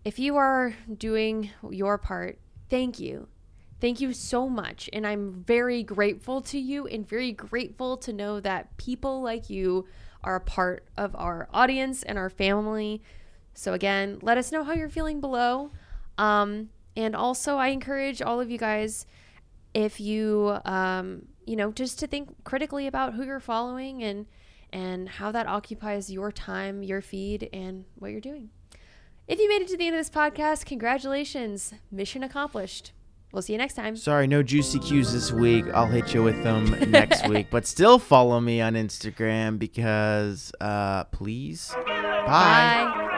if 0.05 0.17
you 0.17 0.37
are 0.37 0.75
doing 0.97 1.51
your 1.69 1.97
part, 1.97 2.39
thank 2.69 2.99
you. 2.99 3.27
Thank 3.81 3.99
you 3.99 4.13
so 4.13 4.47
much. 4.47 4.89
And 4.93 5.05
I'm 5.05 5.43
very 5.45 5.83
grateful 5.83 6.39
to 6.43 6.57
you 6.57 6.87
and 6.87 7.05
very 7.05 7.33
grateful 7.33 7.97
to 7.97 8.13
know 8.13 8.39
that 8.39 8.77
people 8.77 9.21
like 9.21 9.49
you 9.49 9.87
are 10.23 10.37
a 10.37 10.41
part 10.41 10.85
of 10.95 11.13
our 11.17 11.49
audience 11.53 12.01
and 12.01 12.17
our 12.17 12.29
family. 12.29 13.01
So, 13.53 13.73
again, 13.73 14.19
let 14.21 14.37
us 14.37 14.51
know 14.51 14.63
how 14.63 14.73
you're 14.73 14.89
feeling 14.89 15.21
below. 15.21 15.71
Um, 16.17 16.69
and 16.95 17.15
also, 17.15 17.57
I 17.57 17.67
encourage 17.69 18.21
all 18.21 18.39
of 18.39 18.49
you 18.49 18.57
guys, 18.57 19.05
if 19.73 19.99
you, 19.99 20.57
um, 20.65 21.27
you 21.45 21.55
know, 21.55 21.71
just 21.71 21.99
to 21.99 22.07
think 22.07 22.43
critically 22.43 22.87
about 22.87 23.13
who 23.13 23.23
you're 23.23 23.39
following 23.39 24.03
and 24.03 24.25
and 24.71 25.07
how 25.07 25.31
that 25.31 25.45
occupies 25.45 26.11
your 26.11 26.31
time, 26.31 26.81
your 26.81 26.99
feed, 26.99 27.47
and 27.53 27.85
what 27.99 28.09
you're 28.09 28.19
doing. 28.19 28.49
If 29.27 29.39
you 29.39 29.47
made 29.47 29.61
it 29.61 29.67
to 29.69 29.77
the 29.77 29.85
end 29.85 29.95
of 29.95 29.99
this 29.99 30.09
podcast, 30.09 30.65
congratulations. 30.65 31.73
Mission 31.91 32.23
accomplished. 32.23 32.91
We'll 33.31 33.41
see 33.41 33.53
you 33.53 33.57
next 33.57 33.75
time. 33.75 33.95
Sorry, 33.95 34.27
no 34.27 34.43
juicy 34.43 34.79
cues 34.79 35.13
this 35.13 35.31
week. 35.31 35.65
I'll 35.73 35.87
hit 35.87 36.13
you 36.13 36.23
with 36.23 36.43
them 36.43 36.65
next 36.91 37.27
week. 37.27 37.47
But 37.49 37.65
still 37.65 37.99
follow 37.99 38.39
me 38.41 38.61
on 38.61 38.73
Instagram 38.73 39.57
because, 39.57 40.51
uh, 40.59 41.05
please. 41.05 41.71
Bye. 41.85 42.25
Bye. 42.25 43.09